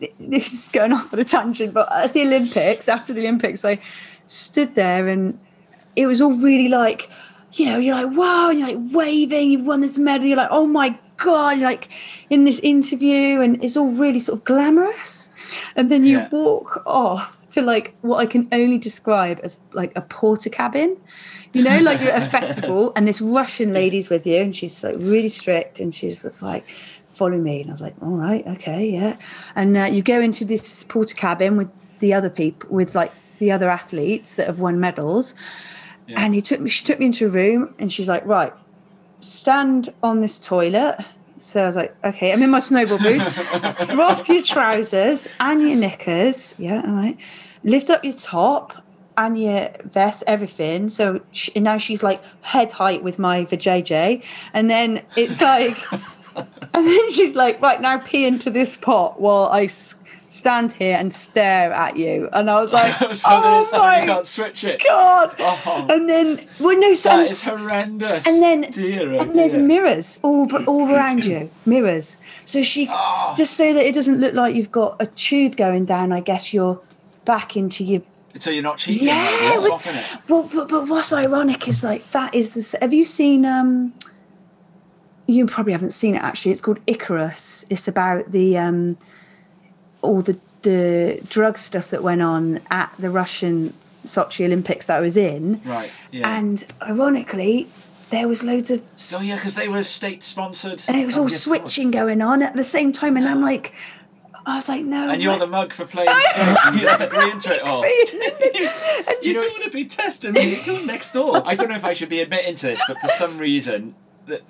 [0.21, 3.79] this is going off on a tangent but at the olympics after the olympics i
[4.27, 5.39] stood there and
[5.97, 7.09] it was all really like,
[7.53, 10.49] you know, you're like, wow, and you're like waving, you've won this medal, you're like,
[10.51, 11.89] oh my God, like
[12.31, 15.31] in this interview, and it's all really sort of glamorous.
[15.77, 16.29] And then you Yeah.
[16.31, 20.97] walk off to like what I can only describe as like a porter cabin.
[21.53, 24.83] You know, like you're at a festival and this Russian lady's with you, and she's
[24.85, 26.65] like really strict, and she's just like,
[27.09, 27.61] follow me.
[27.63, 29.17] And I was like, all right, okay, yeah.
[29.55, 31.71] And uh, you go into this porter cabin with
[32.01, 35.35] the other people, with like the other athletes that have won medals.
[36.09, 38.53] And he took me, she took me into a room and she's like, right,
[39.25, 40.97] stand on this toilet,
[41.39, 43.25] So I was like, okay, I'm in my snowball boots.
[43.89, 46.55] Drop your trousers and your knickers.
[46.59, 47.17] Yeah, all right.
[47.65, 48.73] Lift up your top
[49.17, 50.91] and your vest, everything.
[50.91, 54.23] So sh- and now she's like head height with my vajayjay.
[54.53, 55.77] And then it's like,
[56.79, 59.95] and then she's like, right, now pee into this pot while I s-
[60.29, 62.29] stand here and stare at you.
[62.33, 64.83] And I was like, so oh something you my can't switch it.
[64.87, 65.35] God.
[65.39, 65.87] Oh.
[65.89, 67.31] And then, well, no That sense.
[67.31, 68.27] is horrendous.
[68.27, 69.63] And then Dear, oh and there's dear.
[69.63, 72.19] mirrors all all around you, mirrors.
[72.45, 73.35] So she Ah.
[73.37, 76.11] just so that it doesn't look like you've got a tube going down.
[76.13, 76.81] I guess you're
[77.25, 78.03] back into your
[78.37, 79.07] so you're not cheating.
[79.07, 79.23] yeah.
[79.23, 82.61] like It was, well, but, but what's ironic is like that is the.
[82.61, 83.47] s- Have you seen?
[83.47, 83.93] um
[85.27, 86.53] You probably haven't seen it actually.
[86.53, 87.65] It's called Icarus.
[87.71, 88.97] It's about the um
[90.03, 95.01] all the the drug stuff that went on at the Russian Sochi Olympics that I
[95.01, 95.61] was in.
[95.65, 95.91] Right.
[96.11, 96.29] Yeah.
[96.37, 97.69] And ironically,
[98.11, 98.83] there was loads of
[99.15, 100.83] oh yeah, because they were state sponsored.
[100.89, 103.73] and it was all switching going on at the same time, and I'm like,
[104.47, 105.09] I was like, no.
[105.09, 106.75] And you're the mug for playing straight.
[106.83, 107.83] you agree into it all.
[109.09, 110.57] and You know- don't want to be testing me.
[110.65, 111.43] Come next door.
[111.47, 113.95] I don't know if I should be admitting to this, but for some reason,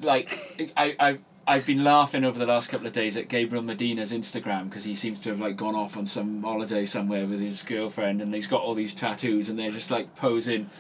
[0.03, 0.39] like
[0.77, 1.19] I I.
[1.47, 4.95] I've been laughing over the last couple of days at Gabriel Medina's Instagram because he
[4.95, 8.47] seems to have like gone off on some holiday somewhere with his girlfriend and he's
[8.47, 10.71] got all these tattoos and they're just like posing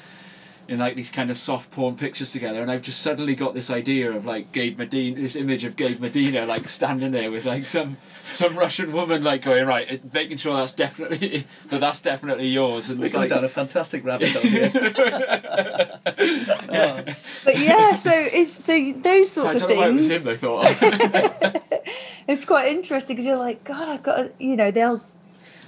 [0.69, 3.71] in like these kind of soft porn pictures together and I've just suddenly got this
[3.71, 7.67] idea of like Gabe Medina this image of Gabe Medina like standing there with like
[7.67, 7.97] some
[8.31, 12.99] some Russian woman like going right making sure that's definitely that that's definitely yours and
[12.99, 15.91] We're it's like down a fantastic rabbit hole here.
[16.07, 17.03] Oh.
[17.45, 20.27] but yeah, so it's so those I sorts of don't know why it was things.
[20.27, 21.63] him I thought
[22.27, 25.05] It's quite interesting because you're like, God, I've got, to, you know, they'll,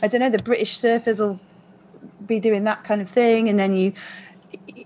[0.03, 1.39] I don't know, the British surfers will
[2.27, 3.93] be doing that kind of thing, and then you,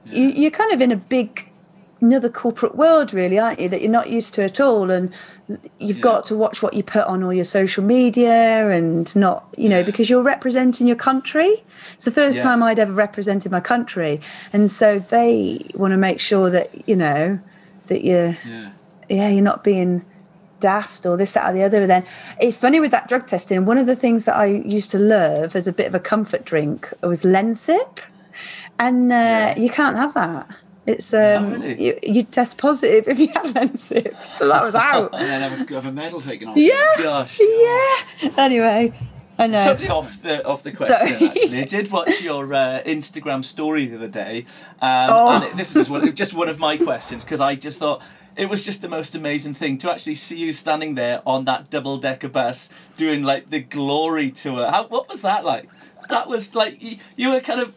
[0.05, 1.47] you you're kind of in a big
[2.01, 5.13] another corporate world really aren't you that you're not used to at all and
[5.79, 6.03] you've Yeah.
[6.03, 9.83] got to watch what you put on all your social media and not you know
[9.83, 11.63] because you're representing your country
[11.95, 12.43] it's the first Yes.
[12.45, 14.21] time i'd ever represented my country
[14.53, 17.39] and so they want to make sure that you know
[17.89, 18.71] that you're yeah
[19.11, 20.05] yeah, you're not being
[20.61, 21.81] daft or this, that, or the other.
[21.81, 22.05] And then
[22.41, 23.65] it's funny with that drug testing.
[23.65, 26.45] One of the things that I used to love as a bit of a comfort
[26.45, 27.99] drink was Lemsip,
[28.81, 30.49] and uh, you can't have that.
[30.87, 31.81] It's um, really?
[31.87, 35.11] you, you test positive if you had Lemsip, so that was out.
[35.15, 37.39] and then have a, have a medal taken off yeah, Gosh.
[37.39, 38.31] yeah.
[38.39, 38.93] Anyway,
[39.39, 39.63] I know.
[39.63, 40.97] Totally off the off the question.
[41.19, 41.29] Sorry.
[41.29, 44.47] Actually, I did watch your uh, Instagram story the other day,
[44.81, 45.29] um, Oh.
[45.37, 48.03] and it- this is just one, just one of my questions because I just thought
[48.37, 51.69] it was just the most amazing thing to actually see you standing there on that
[51.69, 54.69] double decker bus doing like the glory tour.
[54.71, 55.69] How what was that like?
[56.09, 57.75] That was like you, you were kind of.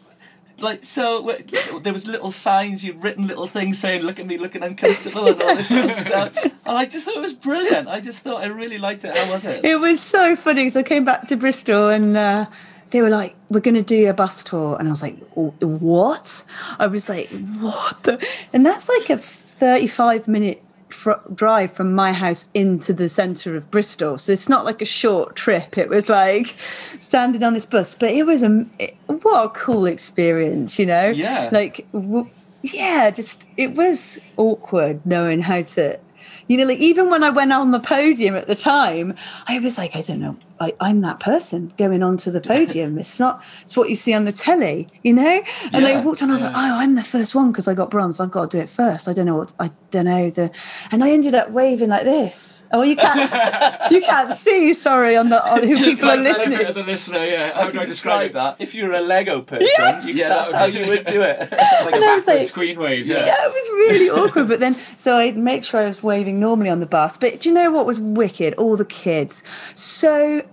[0.59, 1.33] Like so,
[1.81, 5.41] there was little signs you'd written, little things saying "Look at me, looking uncomfortable" and
[5.41, 6.43] all this sort of stuff.
[6.43, 7.87] And I just thought it was brilliant.
[7.87, 9.17] I just thought I really liked it.
[9.17, 9.65] How was it?
[9.65, 12.45] It was so funny because I came back to Bristol and uh,
[12.91, 15.53] they were like, "We're going to do a bus tour," and I was like, "Oh,
[15.59, 16.45] "What?"
[16.79, 17.29] I was like,
[17.59, 18.25] "What?" The?
[18.53, 20.72] And that's like a thirty-five minute fr-
[21.33, 25.35] drive from my house into the centre of Bristol, so it's not like a short
[25.35, 25.77] trip.
[25.77, 26.55] It was like
[26.99, 31.09] standing on this bus, but it was a it, what a cool experience, you know?
[31.09, 31.49] Yeah.
[31.51, 31.85] like.
[31.93, 32.29] W-
[32.65, 35.99] yeah, just it was awkward knowing how to
[36.47, 39.15] you know, like even when I went on the podium at the time,
[39.47, 42.97] I was like, I don't know, like I'm that person going onto the podium.
[43.03, 45.35] It's not, it's what you see on the telly, you know?
[45.73, 47.73] And I Yeah, walked on, I was like, oh, I'm the first one because I
[47.73, 48.19] got bronze.
[48.19, 49.07] I've got to do it first.
[49.09, 50.29] I don't know what, I don't know.
[50.29, 50.51] the
[50.91, 52.63] And I ended up waving like this.
[52.71, 56.23] Oh, you can't, you can't see, sorry, on the, on who people are For the
[56.23, 56.67] benefit listening.
[56.67, 57.51] of the listener, yeah.
[57.53, 58.33] How How do do I describe it?
[58.33, 58.55] that?
[58.59, 60.05] If you're a Lego person, Yes!
[60.07, 61.37] you, Yeah, that's how you would do it.
[61.51, 63.05] It's like a And I was backwards like- queen wave.
[63.07, 63.25] Yeah.
[63.25, 64.47] Yeah, it was really awkward.
[64.47, 67.17] But then, so I'd make sure I was waving normally on the bus.
[67.17, 68.53] But do you know what was wicked?
[68.55, 69.43] All the kids.
[69.75, 70.43] So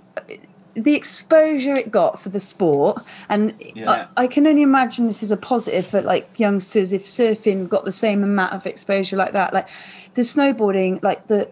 [0.74, 4.06] the exposure it got for the sport, and Yeah.
[4.16, 7.84] I, I can only imagine this is a positive for like youngsters if surfing got
[7.84, 9.52] the same amount of exposure like that.
[9.52, 9.68] Like
[10.14, 11.50] the snowboarding, like the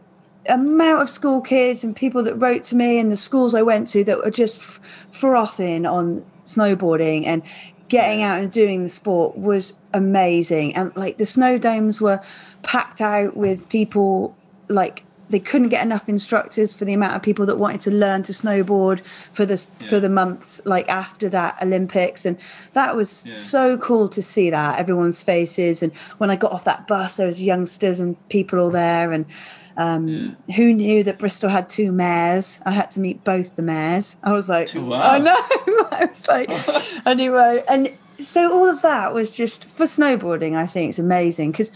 [0.49, 3.89] amount of school kids and people that wrote to me and the schools I went
[3.89, 4.81] to that were just f-
[5.11, 7.43] frothing on snowboarding and
[7.89, 10.75] getting out and doing the sport was amazing.
[10.75, 12.21] And like the snow domes were
[12.63, 14.37] packed out with people
[14.69, 18.23] like they couldn't get enough instructors for the amount of people that wanted to learn
[18.23, 19.01] to snowboard
[19.33, 22.39] for the for the months like after that Olympics and
[22.73, 23.35] that was Yeah.
[23.35, 27.27] so cool to see that everyone's faces and when I got off that bus there
[27.27, 29.27] was youngsters and people all there and
[29.77, 32.59] um, who knew that Bristol had two mayors?
[32.67, 34.17] I had to meet both the mayors.
[34.25, 35.37] I was like, I know.
[35.93, 36.51] I was like,
[37.07, 40.57] anyway, and so all of that was just for snowboarding.
[40.57, 41.71] I think it's amazing because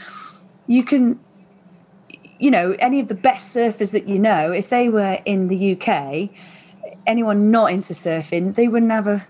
[0.67, 1.21] you can
[2.43, 5.61] you know, any of the best surfers that you know, if they were in the
[5.75, 6.29] UK,
[7.07, 9.25] anyone not into surfing, they wouldn't have a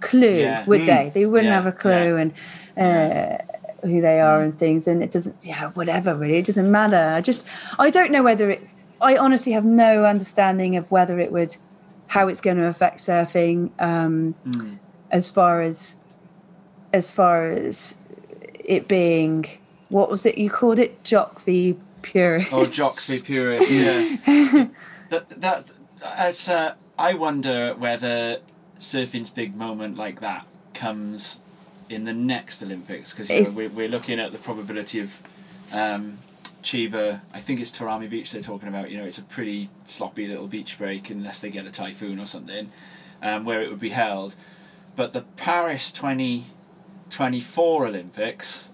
[0.00, 0.64] clue, Yeah.
[0.66, 1.10] would they?
[1.12, 2.32] They wouldn't Yeah, have a clue and
[2.76, 3.38] uh,
[3.82, 4.24] who they Mm.
[4.28, 4.86] are and things.
[4.86, 6.36] And it doesn't, yeah, whatever, really.
[6.36, 7.04] It doesn't matter.
[7.16, 7.44] I just,
[7.80, 8.62] I don't know whether it,
[9.00, 11.56] I honestly have no understanding of whether it would,
[12.06, 14.78] how it's going to affect surfing um, Mm.
[15.10, 15.96] as far as,
[16.92, 17.96] as far as
[18.64, 19.46] it being,
[19.88, 21.02] what was it you called it?
[21.02, 22.52] Jock v purist.
[22.52, 24.16] Or jocks be purists, yeah.
[25.08, 28.40] that, that's, that's, uh, I wonder whether
[28.78, 31.40] surfing's big moment like that comes
[31.88, 35.22] in the next Olympics because you know, we're, we're looking at the probability of
[35.72, 36.18] um,
[36.62, 37.20] Chiba.
[37.32, 38.90] I think it's Torami Beach they're talking about.
[38.90, 42.26] You know, it's a pretty sloppy little beach break unless they get a typhoon or
[42.26, 42.72] something,
[43.22, 44.34] um, where it would be held.
[44.96, 48.68] But the Paris 2024 Olympics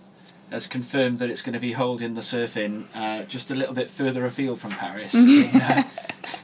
[0.51, 3.91] has confirmed that it's going to be holding the surfing uh, just a little bit
[3.91, 5.83] further afield from Paris, in, uh,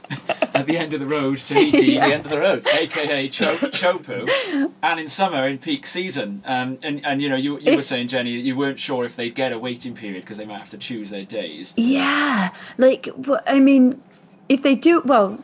[0.53, 2.65] at the end of the road, Tahiti, The end of the road.
[2.67, 6.41] aka Cho- Chopu, and in summer in peak season.
[6.45, 9.15] Um, and and you know you you were saying Jenny that you weren't sure if
[9.15, 11.73] they'd get a waiting period because they might have to choose their days.
[11.75, 13.09] Yeah, like
[13.47, 14.01] I mean,
[14.47, 15.43] if they do well,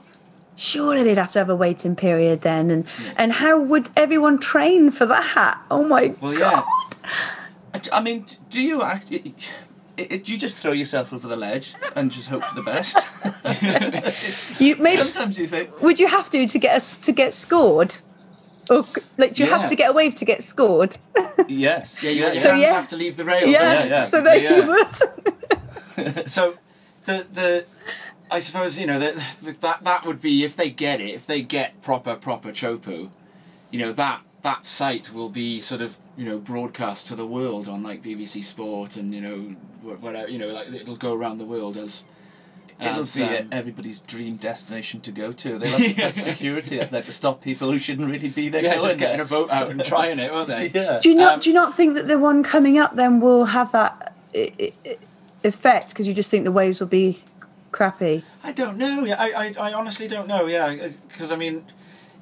[0.56, 2.86] surely they'd have to have a waiting period then, and
[3.18, 5.60] and how would everyone train for that?
[5.72, 6.62] Oh my Well, yeah.
[7.84, 7.90] God!
[7.98, 9.12] I mean, do you act?
[9.12, 9.34] i-
[10.00, 12.98] i- Do you just throw yourself over the ledge and just hope for the best?
[14.60, 17.98] You maybe Sometimes you think, would you have to to get us to get scored,
[18.70, 18.86] or
[19.18, 19.58] like do you Yeah.
[19.58, 20.98] have to get a wave to get scored?
[21.48, 22.74] yes, Yeah, your yeah, hands yeah.
[22.74, 23.50] have to leave the rails.
[23.52, 24.06] yeah, don't they, yeah.
[24.06, 24.62] so there technically?
[24.62, 24.68] you
[26.16, 26.28] would.
[26.32, 26.58] So
[27.06, 27.66] the the
[28.32, 29.14] I suppose you know that
[29.62, 33.10] that that would be if they get it if they get proper proper chopu,
[33.72, 37.68] you know that that site will be sort of you know broadcast to the world
[37.68, 39.38] on like BBC Sport and you know
[39.82, 42.06] whatever you know like it'll go around the world as
[42.80, 45.60] It'll as, be um, everybody's dream destination to go to.
[45.60, 48.64] They'll have to put security up there to stop people who shouldn't really be there.
[48.64, 49.26] yeah just getting there.
[49.26, 51.00] a boat out and trying it won't they Yeah.
[51.00, 53.46] Do you not Um, do you not think that the one coming up then will
[53.46, 54.98] have that i- i- i-
[55.44, 57.22] effect because you just think the waves will be
[57.72, 58.24] crappy?
[58.44, 59.06] I don't know.
[59.06, 60.48] Yeah, I, I, I honestly don't know.
[60.48, 60.74] Yeah,
[61.08, 61.64] because I mean,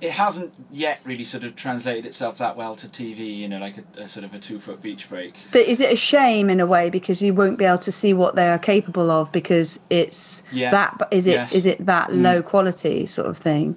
[0.01, 3.37] it hasn't yet really sort of translated itself that well to TV.
[3.37, 5.35] You know, like a, a sort of a two foot beach break.
[5.51, 8.13] But is it a shame in a way because you won't be able to see
[8.13, 10.71] what they are capable of because it's Yeah.
[10.71, 11.79] that is it is Yes.
[11.79, 13.75] it that low quality sort of thing?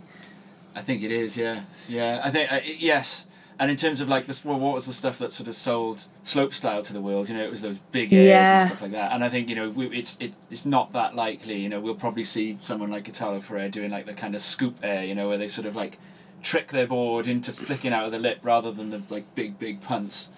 [0.74, 1.36] I think it is.
[1.36, 2.20] Yeah, yeah.
[2.24, 3.26] I think uh, yes.
[3.58, 6.02] And in terms of like this, well, what was the stuff that sort of sold
[6.24, 7.28] slope style to the world?
[7.28, 8.60] You know, it was those big airs Yeah.
[8.62, 9.12] and stuff like that.
[9.12, 11.58] And I think you know, we, it's it, it's not that likely.
[11.58, 14.78] You know, we'll probably see someone like Italo Ferreira doing like the kind of scoop
[14.82, 15.04] air.
[15.04, 15.98] You know, where they sort of like
[16.42, 19.80] trick their board into flicking out of the lip rather than the like big big
[19.80, 20.30] punts.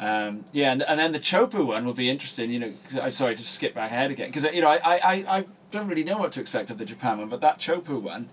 [0.00, 2.50] Um, yeah, and, and then the Chopu one will be interesting.
[2.50, 4.94] You know, 'cause I'm sorry to skip back ahead again because you know I, I,
[5.04, 8.00] I, I don't really know what to expect of the Japan one, but that Chopu
[8.00, 8.28] one,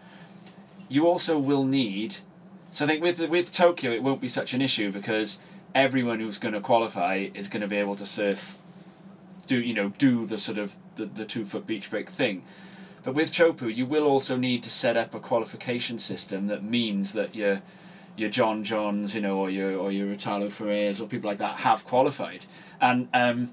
[0.90, 2.18] you also will need.
[2.72, 5.40] So I think with with Tokyo it won't be such an issue because
[5.76, 8.58] everyone who's going to qualify is going to be able to surf,
[9.46, 12.44] do you know do the sort of the, the two foot beach break thing.
[13.04, 17.14] But with Chopu, you will also need to set up a qualification system that means
[17.14, 17.62] that your
[18.16, 21.58] your John Johns, you know, or your or your Italo Ferreiras or people like that
[21.58, 22.46] have qualified.
[22.80, 23.52] And um,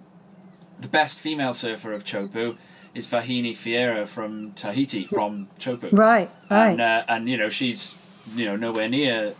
[0.78, 2.56] the best female surfer of Chopu
[2.94, 5.92] is Vahine Fierro from Tahiti, from Chopu.
[5.92, 6.70] Right, right.
[6.70, 7.96] And uh, and you know she's
[8.34, 9.34] you know nowhere near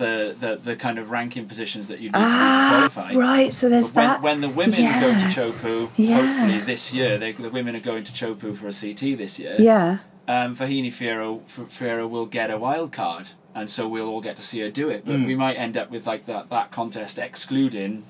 [0.00, 3.14] the the, the kind of ranking positions that you need ah, to qualify.
[3.14, 3.52] right.
[3.52, 4.22] So there's But when, that.
[4.22, 6.16] when the women go to Chopu, Yeah.
[6.20, 9.54] hopefully this year, they, the women are going to Chopu for a CT this year.
[9.58, 9.98] yeah.
[10.28, 14.42] Um, Vahine Fierro, F- will get a wild card, and so we'll all get to
[14.42, 15.04] see her do it.
[15.04, 15.26] But Mm.
[15.26, 18.04] we might end up with like that that contest excluding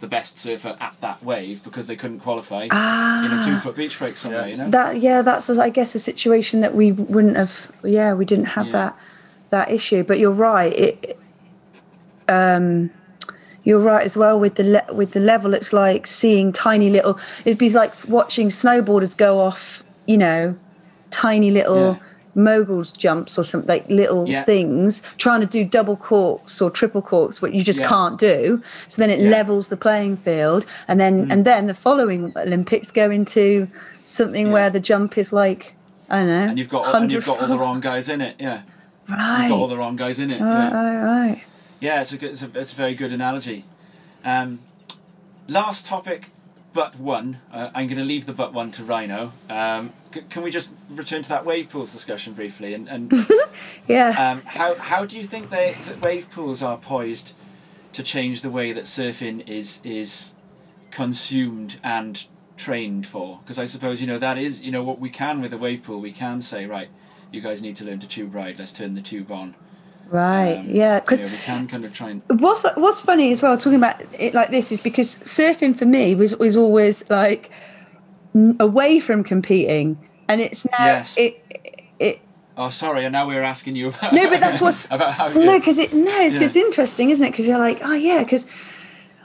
[0.00, 2.70] the best surfer at that wave because they couldn't qualify in
[3.38, 4.46] a two foot beach break somewhere.
[4.48, 4.52] Yes.
[4.58, 4.70] You know.
[4.70, 7.70] That yeah, that's I guess a situation that we wouldn't have.
[7.84, 8.72] Yeah, we didn't have Yeah.
[8.72, 8.96] that
[9.50, 10.02] that issue.
[10.02, 10.72] But you're right.
[10.76, 11.19] It,
[12.30, 12.90] um,
[13.64, 15.52] you're right as well with the le- with the level.
[15.54, 17.18] It's like seeing tiny little.
[17.44, 19.82] It'd be like watching snowboarders go off.
[20.06, 20.56] You know,
[21.10, 21.92] tiny little.
[21.94, 21.96] Yeah.
[22.36, 24.44] moguls jumps or something like little Yeah.
[24.44, 27.88] things trying to do double corks or triple corks what you just Yeah.
[27.88, 29.30] can't do so then it Yeah.
[29.30, 33.66] levels the playing field and then and then the following olympics go into
[34.04, 35.74] something where the jump is like
[36.08, 38.36] i don't know and you've got and you've got all the wrong guys in it.
[38.38, 38.60] Yeah,
[39.08, 40.40] right you've got all the wrong guys in it.
[40.40, 40.82] right yeah.
[40.84, 41.42] right right
[41.80, 43.64] Yeah, it's a good, it's a, it's a very good analogy.
[44.24, 44.60] Um,
[45.48, 46.28] last topic,
[46.72, 47.38] but one.
[47.52, 49.32] Uh, I'm going to leave the but one to Rhino.
[49.48, 52.74] Um, c- can we just return to that wave pools discussion briefly?
[52.74, 53.12] And, and
[53.88, 57.34] yeah um, how how do you think they that wave pools are poised
[57.92, 60.34] to change the way that surfing is is
[60.90, 62.26] consumed and
[62.56, 63.40] trained for?
[63.42, 65.82] Because I suppose you know that is you know what we can with a wave
[65.82, 66.00] pool.
[66.00, 66.88] We can say right,
[67.32, 68.58] you guys need to learn to tube ride.
[68.58, 69.54] Let's turn the tube on.
[70.10, 70.56] Right.
[70.58, 70.96] Um, yeah.
[70.96, 73.76] you Because know, we can kind of try and what's what's funny as well talking
[73.78, 77.50] about it like this is because surfing for me was was always like
[78.58, 79.96] away from competing,
[80.28, 81.16] and it's now Yes.
[81.16, 81.42] it
[81.98, 82.20] it
[82.56, 83.04] Oh, sorry.
[83.06, 84.12] And now we're asking you about.
[84.12, 85.28] No, but that's what's about how.
[85.28, 86.40] no, because it no, it's Yeah.
[86.46, 87.30] just interesting, isn't it?
[87.30, 88.46] Because you're like, oh yeah, because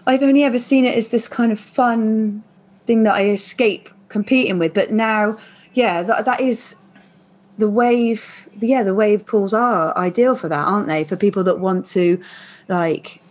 [0.07, 2.43] I've only ever seen it as this kind of fun
[2.85, 5.37] thing that I escape competing with, but now,
[5.73, 6.75] yeah, that that is
[7.57, 8.47] the wave.
[8.59, 11.03] Yeah, the wave pools are ideal for that, aren't they?
[11.03, 12.21] For people that want to,
[12.67, 13.21] like,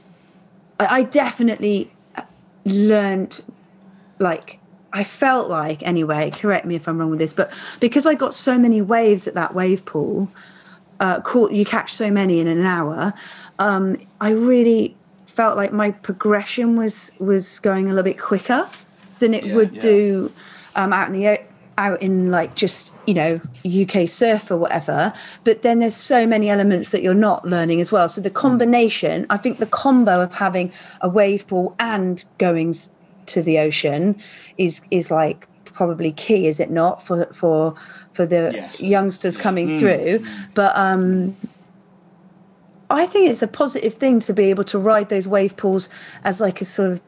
[0.80, 1.90] I, I definitely
[2.64, 3.42] learned
[4.18, 4.58] like
[4.92, 7.50] I felt like anyway, correct me if I'm wrong with this, but
[7.80, 10.30] because I got so many waves at that wave pool,
[11.00, 13.12] uh, caught you catch so many in an hour,
[13.58, 14.96] um, I really
[15.26, 18.68] felt like my progression was was going a little bit quicker
[19.18, 19.80] than it Yeah, would yeah.
[19.80, 20.32] do
[20.76, 21.40] um, out in the
[21.76, 25.12] out in like just you know UK surf or whatever.
[25.44, 28.08] But then there's so many elements that you're not learning as well.
[28.08, 32.74] So the combination, I think, the combo of having a wave pool and going
[33.26, 34.20] to the ocean
[34.58, 37.74] is is like probably key, is it not for for
[38.12, 38.80] for the Yes.
[38.80, 40.24] youngsters coming through?
[40.54, 41.36] But um,
[42.90, 45.88] I think it's a positive thing to be able to ride those wave pools
[46.22, 47.00] as like a sort of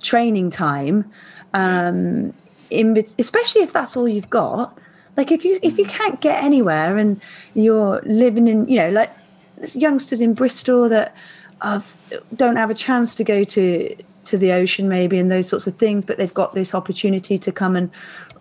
[0.00, 1.10] training time,
[1.54, 2.32] um,
[2.70, 4.76] in especially if that's all you've got.
[5.16, 5.90] Like if you if you mm.
[5.90, 7.20] can't get anywhere and
[7.54, 9.10] you're living in you know like
[9.56, 11.14] there's youngsters in Bristol that
[11.62, 11.96] have,
[12.34, 15.76] don't have a chance to go to to the ocean maybe and those sorts of
[15.76, 17.90] things, but they've got this opportunity to come and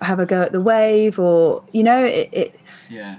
[0.02, 2.60] have a go at the wave or you know it, it
[2.90, 3.18] Yeah.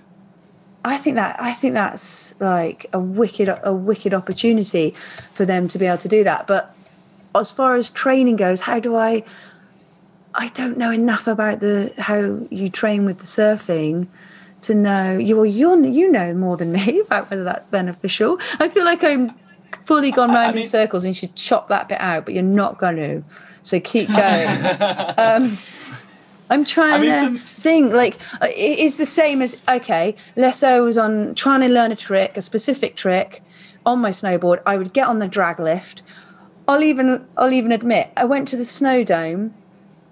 [0.84, 4.94] I think that I think that's like a wicked a wicked opportunity
[5.32, 6.46] for them to be able to do that.
[6.46, 6.74] But
[7.34, 9.24] as far as training goes, how do I?
[10.34, 14.08] I don't know enough about the how you train with the surfing
[14.62, 15.36] to know you.
[15.36, 18.38] Well, you you know more than me about whether that's beneficial.
[18.58, 19.32] I feel like I'm
[19.84, 22.24] fully gone I- I round mean- in circles, and you should chop that bit out,
[22.24, 23.22] but you're not going to.
[23.62, 24.48] So keep going.
[25.18, 25.56] um,
[26.50, 30.14] I'm trying mean, to from- think like uh, it is the same as okay.
[30.36, 33.42] Let's say I was on trying to learn a trick, a specific trick,
[33.86, 34.62] on my snowboard.
[34.66, 36.02] I would get on the drag lift.
[36.66, 39.54] I'll even I'll even admit I went to the snow dome.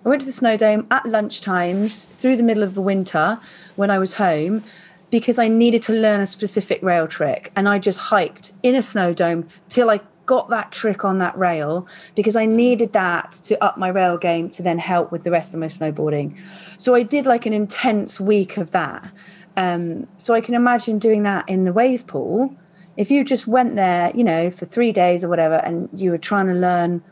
[0.05, 3.39] I went to the snow dome at lunch times through the middle of the winter
[3.77, 4.65] when I was home
[5.11, 8.83] because I needed to learn a specific rail trick and I just hiked in a
[8.83, 11.87] snow dome till I got that trick on that rail
[12.17, 15.55] because I needed that to up my rail game to then help with the rest
[15.55, 16.37] of my snowboarding.
[16.79, 19.13] So I did like an intense week of that.
[19.57, 22.57] Um, so I can imagine doing that in the wave pool.
[22.97, 26.19] If you just went there, you know, for three days or whatever, and you were
[26.19, 27.03] trying to learn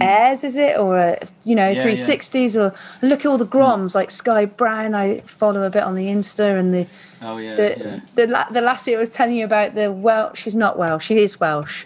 [0.00, 3.46] airs, is it, or uh, you know, Yeah, three sixties, or look at all the
[3.46, 4.94] groms like Sky Brown.
[4.94, 6.86] I follow a bit on the Insta, and the
[7.22, 7.54] Oh yeah.
[7.54, 8.00] the yeah.
[8.14, 10.42] the, the lassie I was telling you about the Welsh.
[10.42, 11.06] She's not Welsh.
[11.06, 11.84] She is Welsh.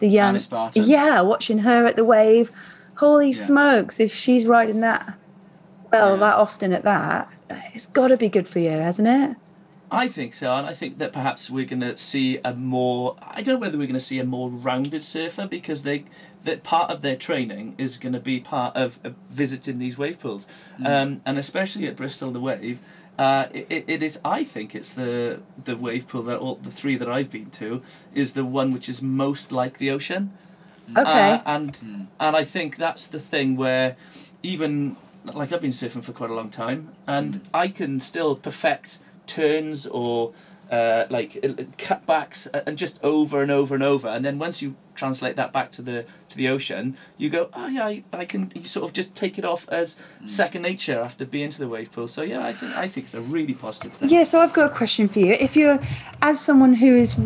[0.00, 0.36] The young,
[0.74, 2.50] yeah, watching her at the wave.
[2.96, 4.00] Holy smokes!
[4.00, 5.16] If she's riding that
[5.92, 7.28] well that often at that,
[7.72, 9.36] it's got to be good for you, hasn't it?
[9.94, 13.14] I think so, and I think that perhaps we're going to see a more.
[13.20, 16.06] I don't know whether we're going to see a more rounded surfer because they
[16.44, 20.18] that part of their training is going to be part of, of visiting these wave
[20.18, 20.48] pools,
[20.82, 22.80] um, and especially at Bristol the Wave.
[23.18, 24.18] Uh, it, it is.
[24.24, 27.82] I think it's the the wave pool that all the three that I've been to
[28.14, 30.32] is the one which is most like the ocean.
[30.96, 31.32] Okay.
[31.32, 33.96] Uh, and and I think that's the thing where
[34.42, 38.98] even like I've been surfing for quite a long time, and I can still perfect
[39.26, 40.32] turns or
[40.70, 44.08] uh, like uh, cutbacks uh, and just over and over and over.
[44.08, 47.66] And then once you translate that back to the to the ocean, you go, oh
[47.66, 48.50] yeah, I, I can.
[48.54, 51.92] You sort of just take it off as second nature after being to the wave
[51.92, 52.08] pool.
[52.08, 54.08] So yeah, I think I think it's a really positive thing.
[54.08, 55.32] Yeah, so I've got a question for you.
[55.32, 55.78] If you're,
[56.22, 57.18] as someone who is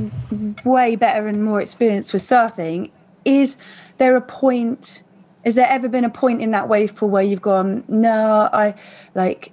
[0.65, 2.91] way better and more experienced with surfing,
[3.25, 3.59] is
[3.99, 5.05] there a point?
[5.45, 8.75] Has there ever been a point in that wave pool where you've gone, no, I
[9.15, 9.53] like,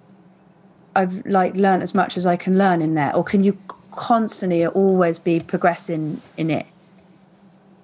[0.95, 3.57] I've like learned as much as I can learn in there, or can you
[3.91, 6.65] constantly always be progressing in it?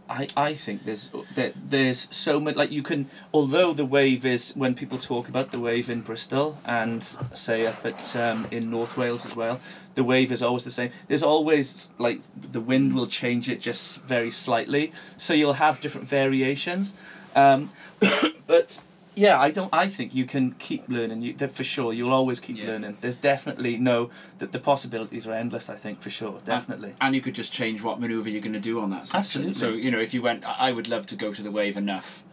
[0.10, 4.56] I, I think there's that there's so much like you can although the wave is
[4.56, 8.98] when people talk about the wave in Bristol and say up at um, in North
[8.98, 9.60] Wales as well
[10.00, 10.92] the wave is always the same.
[11.10, 14.94] There's always like the wind will change it just very slightly.
[15.18, 16.94] So you'll have different variations.
[17.36, 17.72] Um,
[18.48, 18.80] but
[19.16, 22.58] yeah I don't I think you can keep learning you for sure you'll always keep
[22.58, 22.68] Yeah.
[22.68, 27.16] learning there's definitely no that the possibilities are endless I think for sure definitely And
[27.16, 29.20] you could just change what maneuver you're going to do on that section.
[29.20, 29.54] Absolutely.
[29.54, 31.76] So you know, if you went, I I would love to go to the wave
[31.78, 32.24] enough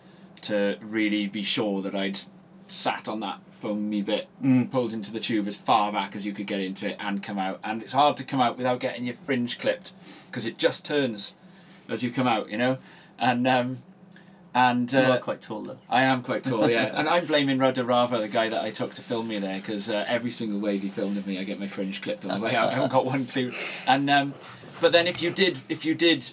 [0.43, 2.20] to really be sure that I'd
[2.68, 4.70] sat on that foamy bit, Mm.
[4.70, 7.39] pulled into the tube as far back as you could get into it and come
[7.39, 7.59] out.
[7.64, 9.93] And it's hard to come out without getting your fringe clipped
[10.27, 11.35] because it just turns
[11.89, 12.77] as you come out, you know.
[13.18, 13.79] And um,
[14.57, 15.78] and You uh, are quite tall though.
[15.90, 16.90] I am quite tall, yeah.
[16.98, 19.90] and I'm blaming Rudder Rava, the guy that I took to film me there, because
[19.90, 22.44] uh, every single wave he filmed of me, I get my fringe clipped on the
[22.44, 22.70] way out.
[22.70, 23.52] I haven't got one clue.
[23.86, 24.32] And um,
[24.80, 26.26] but then if you did, if you did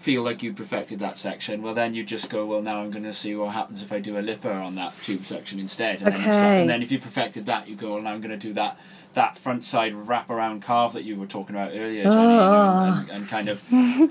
[0.00, 3.04] feel like you perfected that section, well then you just go, well now I'm going
[3.04, 5.98] to see what happens if I do a lipper on that tube section instead.
[6.02, 6.60] And, then, it's Okay.
[6.62, 8.76] and then if you perfected that, you go, well now I'm going to do that.
[9.14, 12.50] That front side wrap around carve that you were talking about earlier, Jenny, you know,
[12.52, 13.00] Ah.
[13.02, 13.62] and, and kind of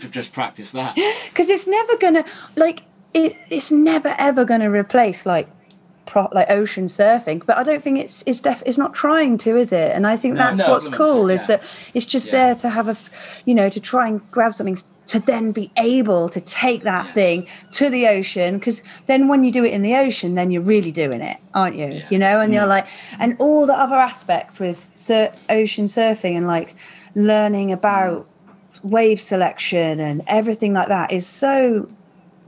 [0.12, 0.96] just practice that.
[1.30, 2.24] because it's never gonna
[2.56, 2.84] like
[3.14, 5.48] it, it's never ever gonna replace like
[6.06, 9.56] pro, like ocean surfing but i don't think it's it's def it's not trying to
[9.58, 10.72] is it and i think No, that's no.
[10.74, 11.48] what's cool is Yeah.
[11.58, 12.32] that it's just Yeah.
[12.48, 12.98] there to have a
[13.46, 17.16] you know to try and grab something to then be able to take that Yes.
[17.16, 20.62] thing to the ocean because then when you do it in the ocean then you're
[20.62, 22.06] really doing it aren't you Yeah.
[22.10, 22.88] you know and you're like
[23.20, 26.76] and all the other aspects with sur- ocean surfing and like
[27.16, 28.26] learning about
[28.84, 31.88] wave selection and everything like that is so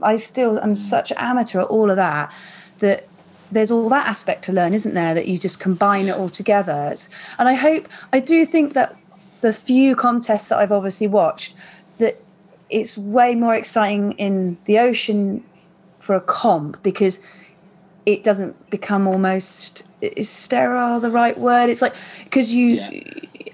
[0.04, 0.76] I still am mm.
[0.76, 2.32] such an amateur at all of that
[2.78, 3.08] that
[3.50, 5.14] there's all that aspect to learn, isn't there?
[5.14, 6.90] That you just combine it all together.
[6.92, 8.96] It's, and I hope I do think that
[9.40, 11.54] the few contests that I've obviously watched
[11.98, 12.20] that
[12.70, 15.44] it's way more exciting in the ocean
[16.00, 17.20] for a comp because
[18.06, 19.84] it doesn't become almost
[20.16, 21.94] is sterile the right word it's like
[22.24, 22.90] because you Yeah.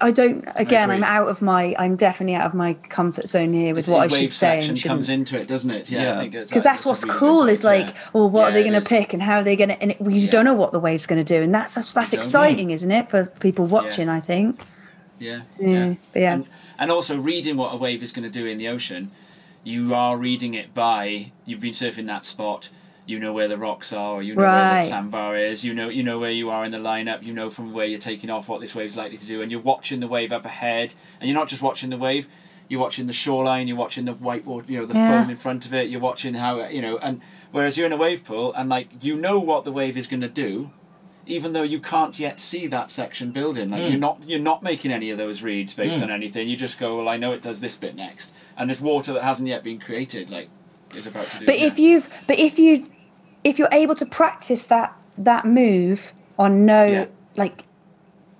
[0.00, 3.74] i don't again i'm out of my i'm definitely out of my comfort zone here
[3.74, 5.90] with It's- what i should say section and shouldn't comes into it, doesn't it?
[5.90, 6.16] Yeah, Yeah.
[6.18, 7.92] I think it's because like- that's a what's really cool is like yeah.
[8.12, 10.00] well what are they going to pick and how are they going to and it,
[10.00, 10.30] well, you Yeah.
[10.30, 12.24] don't know what the wave's going to do and that's that's, that's You don't.
[12.26, 14.60] exciting isn't it for people watching i think
[15.18, 16.46] Yeah, mm, yeah, but yeah And,
[16.78, 19.10] and also reading what a wave is going to do in the ocean,
[19.62, 22.70] you are reading it by you've been surfing that spot.
[23.10, 25.64] You know where the rocks are, or you know where the sandbar is.
[25.64, 27.22] You know, you know where you are in the lineup.
[27.22, 29.60] You know from where you're taking off what this wave's likely to do, and you're
[29.72, 30.94] watching the wave up ahead.
[31.18, 32.28] And you're not just watching the wave;
[32.68, 33.66] you're watching the shoreline.
[33.68, 34.68] You're watching the whiteboard.
[34.68, 35.22] You know, the Yeah.
[35.22, 35.88] foam in front of it.
[35.90, 36.98] You're watching how you know.
[36.98, 40.06] And whereas you're in a wave pool, and like you know what the wave is
[40.06, 40.70] going to do,
[41.26, 43.90] even though you can't yet see that section building like Mm.
[43.90, 46.04] you're not you're not making any of those reads based Mm.
[46.04, 48.80] on anything you just go well i know it does this bit next and there's
[48.80, 50.48] water that hasn't yet been created like
[50.96, 52.86] is about to do but if you've but if you
[53.44, 57.06] if you're able to practice that that move on no Yeah.
[57.36, 57.64] like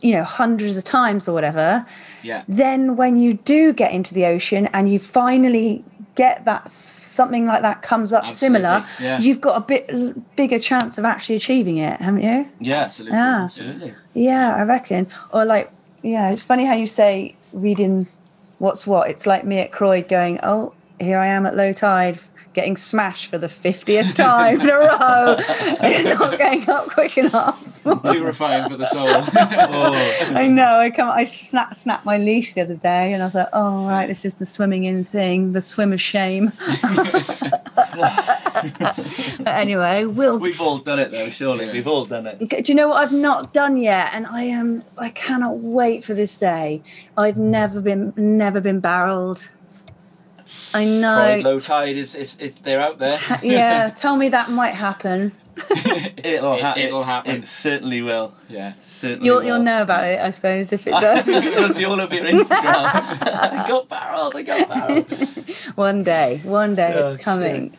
[0.01, 1.85] you know hundreds of times or whatever
[2.23, 5.85] yeah then when you do get into the ocean and you finally
[6.15, 9.19] get that something like that comes up similar yeah.
[9.19, 13.45] you've got a bit bigger chance of actually achieving it haven't you Yeah, absolutely Yeah.
[13.45, 13.95] absolutely.
[14.15, 15.71] yeah i reckon or like
[16.03, 18.07] yeah it's funny how you say reading
[18.59, 22.19] what's what it's like me at Croyde going oh here i am at low tide
[22.53, 25.37] getting smashed for the 50th time in a row
[25.81, 30.79] and not getting up quick enough purifying for the soul Oh, I know.
[30.79, 31.09] I come.
[31.09, 34.25] I snapped snapped my leash the other day, and I was like, "Oh right, this
[34.25, 36.53] is the swimming in thing, the swim of shame."
[39.39, 40.39] but anyway, we'll.
[40.39, 41.31] we've all done it though.
[41.31, 41.73] Surely Yeah.
[41.73, 42.39] we've all done it.
[42.39, 44.11] Do you know what I've not done yet?
[44.13, 44.83] And I am.
[44.99, 46.83] I cannot wait for this day.
[47.17, 49.51] I've never been never been barreled.
[50.75, 51.51] I Pride, know.
[51.51, 55.33] low tide is, is, is they're out there yeah, tell me that might happen.
[56.25, 57.37] It'll, It- ha- it'll happen.
[57.43, 58.33] It certainly will.
[58.49, 59.27] yeah Certainly.
[59.27, 59.45] You'll will.
[59.45, 61.47] you'll know about it, I suppose, if it does.
[61.47, 62.85] It'll be all over your Instagram.
[62.87, 64.37] I got barreled.
[64.37, 65.11] I got barreled.
[65.75, 67.77] one day, one day Oh, it's coming.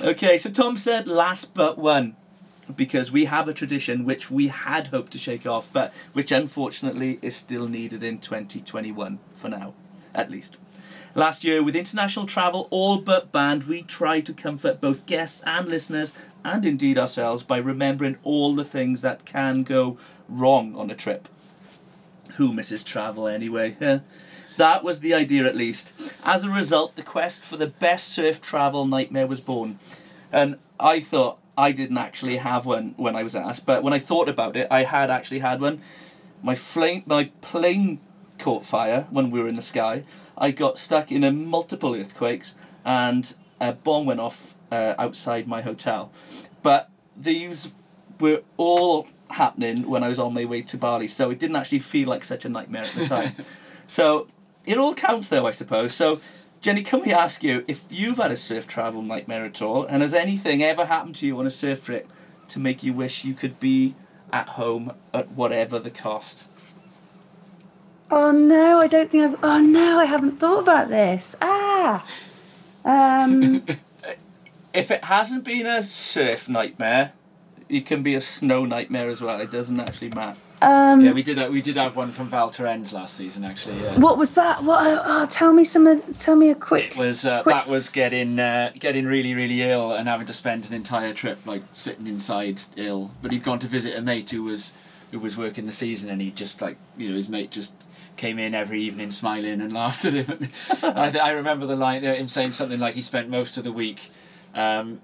[0.00, 2.16] Okay, so Tom said last but one
[2.74, 7.18] because we have a tradition which we had hoped to shake off, but which unfortunately
[7.20, 9.74] is still needed in 2021 for now,
[10.14, 10.56] at least.
[11.14, 15.68] Last year, with international travel all but banned, we tried to comfort both guests and
[15.68, 20.94] listeners, and indeed ourselves, by remembering all the things that can go wrong on a
[20.94, 21.28] trip.
[22.36, 23.76] Who misses travel anyway?
[24.56, 25.92] That was the idea, at least.
[26.24, 29.78] As a result, the quest for the best surf travel nightmare was born.
[30.32, 33.98] And I thought I didn't actually have one when I was asked, but when I
[33.98, 35.82] thought about it, I had actually had one.
[36.42, 38.00] My flame, my plane
[38.38, 40.04] caught fire when we were in the sky.
[40.42, 45.62] I got stuck in a multiple earthquakes, and a bomb went off uh, outside my
[45.62, 46.10] hotel.
[46.64, 47.70] But these
[48.18, 51.78] were all happening when I was on my way to Bali, so it didn't actually
[51.78, 53.36] feel like such a nightmare at the time.
[53.86, 54.26] so
[54.66, 55.94] it all counts, though, I suppose.
[55.94, 56.20] So,
[56.60, 60.02] Jenny, can we ask you if you've had a surf travel nightmare at all, and
[60.02, 62.08] has anything ever happened to you on a surf trip
[62.48, 63.94] to make you wish you could be
[64.32, 66.48] at home at whatever the cost?
[68.14, 69.38] Oh no, I don't think I've.
[69.42, 71.34] Oh no, I haven't thought about this.
[71.40, 72.06] Ah.
[72.84, 73.64] Um.
[74.74, 77.12] If it hasn't been a surf nightmare,
[77.68, 79.38] it can be a snow nightmare as well.
[79.38, 80.38] It doesn't actually matter.
[80.62, 81.38] Um, Yeah, we did.
[81.38, 83.82] uh, We did have one from Val Thorens last season, actually.
[83.82, 83.98] Yeah.
[83.98, 84.64] what was that?
[84.64, 84.86] What?
[84.86, 86.00] Uh, oh, tell me some.
[86.14, 86.92] Tell me a quick.
[86.92, 90.32] It was uh, Quick- that was getting uh, getting really really ill and having to
[90.32, 93.10] spend an entire trip like sitting inside ill.
[93.20, 94.72] But he'd gone to visit a mate who was
[95.10, 97.74] who was working the season, and he just like you know his mate just
[98.22, 100.48] came in every evening smiling and laughed at him.
[100.82, 103.72] I, I remember the line uh, him saying something like he spent most of the
[103.72, 104.10] week.
[104.54, 105.00] Um,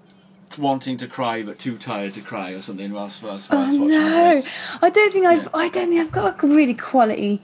[0.57, 4.41] wanting to cry but too tired to cry or something whilst whilst, Oh watching no!
[4.81, 5.43] I don't think I've.
[5.43, 5.49] Yeah.
[5.53, 7.41] I don't think I've got a really quality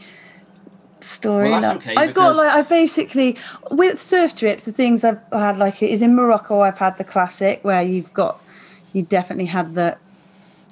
[1.02, 1.49] story.
[1.52, 3.38] Well, like- okay, I've got like I've basically
[3.69, 4.64] with surf trips.
[4.64, 6.61] The things I've had like is in Morocco.
[6.61, 8.41] I've had the classic where you've got.
[8.93, 9.97] You definitely had the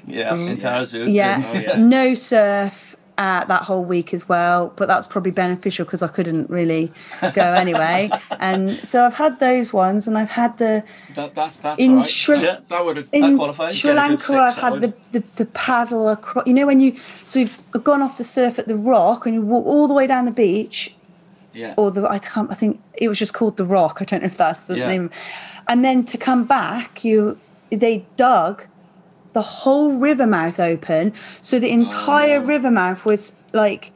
[0.06, 1.12] Yeah, Taghazout.
[1.14, 1.76] yeah, Oh, yeah.
[1.98, 4.74] no surf uh, that whole week as well.
[4.76, 6.92] But that's probably beneficial because I couldn't really
[7.34, 8.10] go anyway.
[8.40, 10.84] and so I've had those ones, and I've had the
[11.16, 12.10] That, that's that's in all right.
[12.10, 12.60] Sri Yeah.
[12.68, 13.78] that would have in qualifies.
[13.78, 16.46] Sri Get a Lanka, I've had the, the, the paddle across.
[16.48, 19.42] You know when you so we've gone off to surf at the rock and you
[19.42, 20.96] walk all the way down the beach,
[21.54, 21.74] yeah.
[21.78, 22.50] or the I can't.
[22.52, 23.98] I think it was just called the rock.
[24.02, 24.88] I don't know if that's the Yeah.
[24.88, 25.10] name.
[25.68, 27.40] And then to come back, you
[27.72, 28.66] they dug
[29.34, 33.92] the whole river mouth open, so the entire Oh, river mouth was like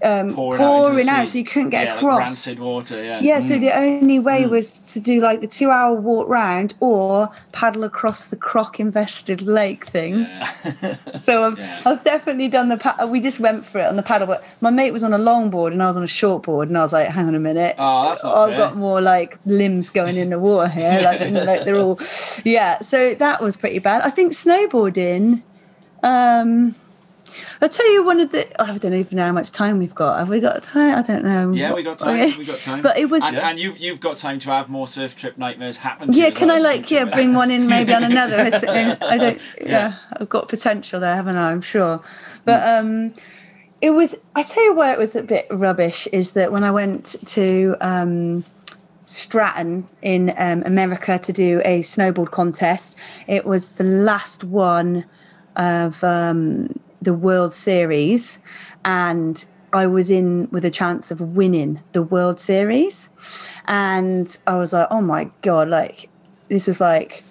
[0.00, 2.18] pouring, pouring out, out, so you couldn't get yeah, like across.
[2.18, 3.02] rancid water.
[3.02, 3.20] Yeah.
[3.20, 4.50] Yeah, so the only way Mm.
[4.50, 9.42] was to do like the two hour walk round or paddle across the croc infested
[9.42, 10.26] lake thing.
[11.20, 11.80] so I've, Yeah.
[11.86, 13.08] I've definitely done the paddle.
[13.08, 15.72] We just went for it on the paddle, but my mate was on a longboard
[15.72, 17.74] and I was on a shortboard, and I was like, hang on a minute.
[17.78, 18.58] Oh, that's not I've fair.
[18.58, 21.00] got more like limbs going in the water here.
[21.02, 21.98] Like, like they're all,
[22.44, 22.78] yeah.
[22.80, 24.02] So that was pretty bad.
[24.02, 25.42] I think snowboarding.
[26.04, 26.76] Um,
[27.60, 28.62] I'll tell you one of the.
[28.62, 30.18] I don't even know how much time we've got.
[30.18, 30.98] Have we got time?
[30.98, 31.52] I don't know.
[31.52, 32.20] Yeah, we got time.
[32.20, 32.38] Okay.
[32.38, 32.82] We got time.
[32.82, 33.22] But it was.
[33.24, 36.12] And, and you've you've got time to have more surf trip nightmares happen.
[36.12, 38.36] To Yeah, can I like yeah bring one in maybe on another?
[38.38, 39.40] I don't.
[39.60, 39.94] Yeah, Yeah.
[40.12, 41.50] I've got potential there, haven't I?
[41.50, 42.02] I'm sure.
[42.44, 43.14] But um,
[43.80, 44.16] it was.
[44.34, 47.76] I tell you why it was a bit rubbish is that when I went to
[47.80, 48.44] um,
[49.04, 52.96] Stratton in um, America to do a snowboard contest,
[53.26, 55.04] it was the last one
[55.56, 58.40] of um, the World Series,
[58.84, 63.10] and I was in with a chance of winning the World Series,
[63.66, 66.08] and I was like, oh my god, like
[66.48, 67.24] this was like.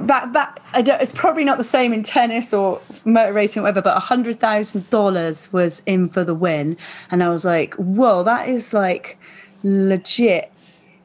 [0.00, 3.64] Back, back, I don't, it's probably not the same in tennis or motor racing or
[3.64, 6.76] whatever, but hundred thousand dollars was in for the win,
[7.12, 9.20] and I was like, "Whoa, that is like
[9.62, 10.50] legit."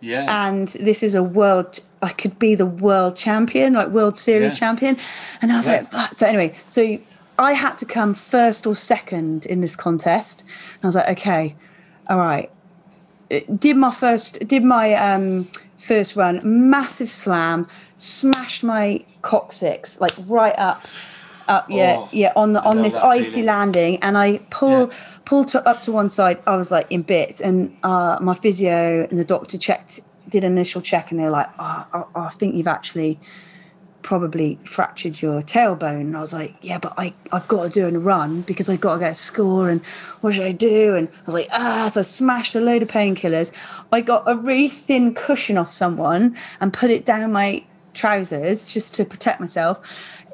[0.03, 0.45] Yeah.
[0.47, 4.59] and this is a world I could be the world champion, like World Series Yeah.
[4.59, 4.97] champion.
[5.41, 5.73] And I was Yeah.
[5.77, 6.97] like, "Fuck." so anyway, so
[7.39, 10.43] I had to come first or second in this contest.
[10.75, 11.55] And I was like, okay,
[12.09, 12.49] all right.
[13.57, 15.47] Did my first, did my um,
[15.77, 17.65] first run, massive slam,
[17.97, 20.84] smashed my coccyx like right up,
[21.47, 23.45] up, yeah, Oh, yeah, on the on this icy feeling.
[23.45, 24.97] landing, and I pull Yeah.
[25.25, 26.39] pulled to, up to one side.
[26.47, 29.99] I was like in bits, and uh, my physio and the doctor checked,
[30.29, 33.19] did an initial check, and they're like, oh, I, I think you've actually
[34.01, 36.01] probably fractured your tailbone.
[36.01, 38.81] And I was like, yeah, but I, I've got to do a run because I've
[38.81, 39.81] got to get a score and
[40.19, 40.95] what should I do?
[40.95, 43.53] And I was like, ah, so I smashed a load of painkillers.
[43.93, 47.63] I got a really thin cushion off someone and put it down my
[47.93, 49.79] trousers just to protect myself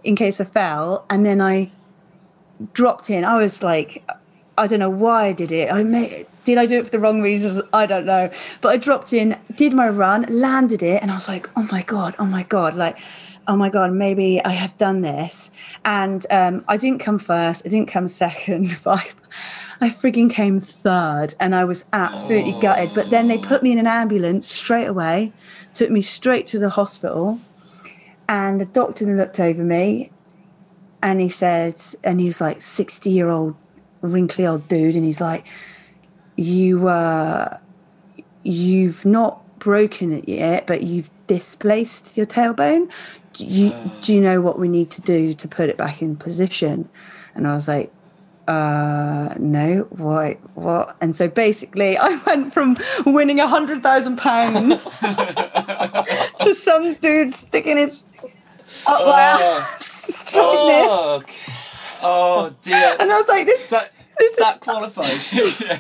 [0.04, 1.06] in case I fell.
[1.10, 1.72] And then I
[2.74, 3.24] dropped in.
[3.24, 4.04] I was like,
[4.58, 5.72] I don't know why I did it.
[5.72, 7.62] I did I do it for the wrong reasons?
[7.72, 8.30] I don't know.
[8.62, 11.84] But I dropped in, did my run, landed it, and I was like, oh my
[11.84, 13.00] god, oh my god, like,
[13.48, 15.52] oh my god, maybe I have done this.
[15.86, 17.66] And um, I didn't come first.
[17.66, 18.78] I didn't come second.
[18.84, 22.92] But I, I frigging came third, and I was absolutely gutted.
[22.94, 25.32] But then they put me in an ambulance straight away,
[25.74, 27.40] took me straight to the hospital,
[28.30, 30.12] and the doctor looked over me
[31.02, 33.56] and he said, and he was like 60 year old,
[34.02, 35.48] wrinkly old dude, and he's like,
[36.36, 37.58] you, uh,
[38.44, 42.92] you've not broken it yet, but you've displaced your tailbone.
[43.34, 46.16] Do you, do you know what we need to do to put it back in
[46.16, 46.88] position?
[47.34, 47.92] And I was like,
[48.48, 50.96] uh, no, what, what?
[51.02, 54.94] And so basically, I went from winning a hundred thousand pounds
[56.44, 58.06] to some dude sticking his
[58.88, 60.32] up my ass.
[60.34, 61.24] Oh,
[62.02, 62.96] oh dear.
[63.00, 65.34] And I was like, this, That, this is that qualifies.
[65.62, 65.80] Yeah.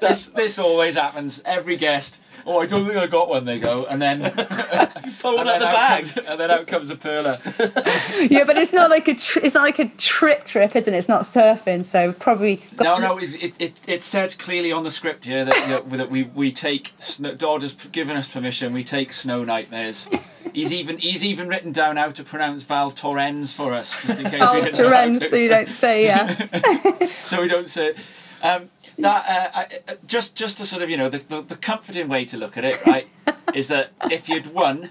[0.00, 1.42] This this always happens.
[1.44, 2.20] Every guest.
[2.50, 3.44] Oh, I don't think I got one.
[3.44, 6.04] They go, and then you Pull one out then the out bag.
[6.14, 8.30] comes- and then out comes a perler.
[8.30, 10.96] yeah, but it's not like a tri- it's not like a trip trip, isn't it?
[10.96, 14.90] It's not surfing, so probably No, no, it, it, it, it says clearly on the
[14.90, 18.82] script here that, that, that we, we take, snow, Dodd has given us permission, we
[18.82, 20.08] take snow nightmares,
[20.54, 24.30] He's even he's even written down how to pronounce Val Thorens for us, just in
[24.30, 27.06] case we didn't know how Torrens, so you don't say yeah.
[27.22, 27.98] so we don't say it.
[28.42, 31.56] Um, that uh, I, uh, just just to sort of you know the, the, the
[31.56, 33.06] comforting way to look at it, right,
[33.54, 34.90] is that if you'd won,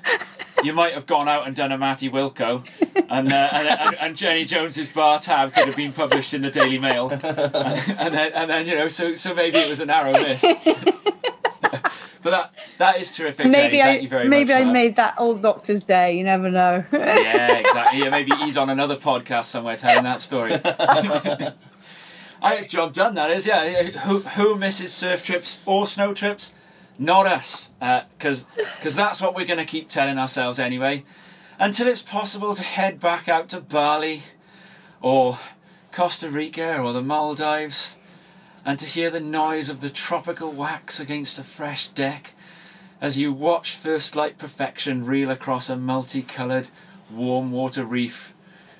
[0.63, 2.65] you might have gone out and done a Matty Wilko,
[3.09, 6.51] and uh, and, and, and Jenny Jones's bar tab could have been published in the
[6.51, 9.85] Daily Mail, and, and then and then you know so so maybe it was a
[9.85, 10.41] narrow miss.
[11.61, 13.47] but that that is terrific.
[13.47, 13.99] maybe Jenny.
[13.99, 14.73] I you very maybe I that.
[14.73, 16.17] made that old doctor's day.
[16.17, 16.83] You never know.
[16.91, 17.99] Yeah, exactly.
[17.99, 20.59] Yeah, maybe he's on another podcast somewhere telling that story.
[22.41, 23.15] I job done.
[23.15, 23.83] That is, yeah.
[23.83, 26.53] Who who misses surf trips or snow trips?
[26.99, 31.03] Not us, uh, because because that's what we're going to keep telling ourselves anyway,
[31.59, 34.23] until it's possible to head back out to Bali,
[35.01, 35.37] or
[35.91, 37.97] Costa Rica or the Maldives,
[38.65, 42.33] and to hear the noise of the tropical wax against a fresh deck
[42.99, 46.69] as you watch First Light Perfection reel across a multicoloured
[47.11, 48.33] warm water reef,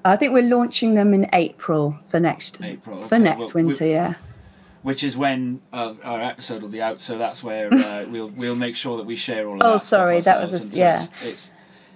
[0.04, 3.86] I think we're launching them in April for next April, for next Well, we- winter.
[3.86, 4.14] yeah.
[4.84, 8.56] Which is when uh, our episode will be out, so that's where uh, we'll we'll
[8.56, 9.80] make sure that we share all of Oh, that.
[9.80, 10.94] stuff sorry, that was a- yeah.
[11.02, 11.52] It's, it's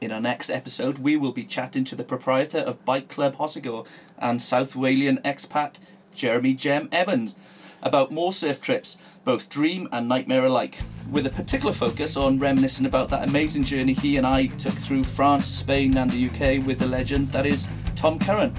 [0.00, 3.86] In our next episode, we will be chatting to the proprietor of Bike Club Hossegor
[4.18, 5.74] and South Walian expat
[6.14, 7.36] Jeremy Jem Evans
[7.82, 10.78] about more surf trips, both dream and nightmare alike,
[11.10, 15.04] with a particular focus on reminiscing about that amazing journey he and I took through
[15.04, 18.54] France, Spain, and the UK with the legend that is Tom Curren.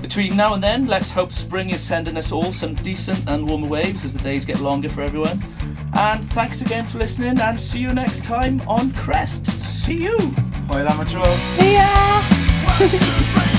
[0.00, 3.66] Between now and then, let's hope spring is sending us all some decent and warmer
[3.68, 5.42] waves as the days get longer for everyone.
[5.94, 9.46] And thanks again for listening, and see you next time on Crest.
[9.46, 10.18] See you!
[10.68, 11.24] Hwyl am y tro.
[11.60, 13.54] yeah.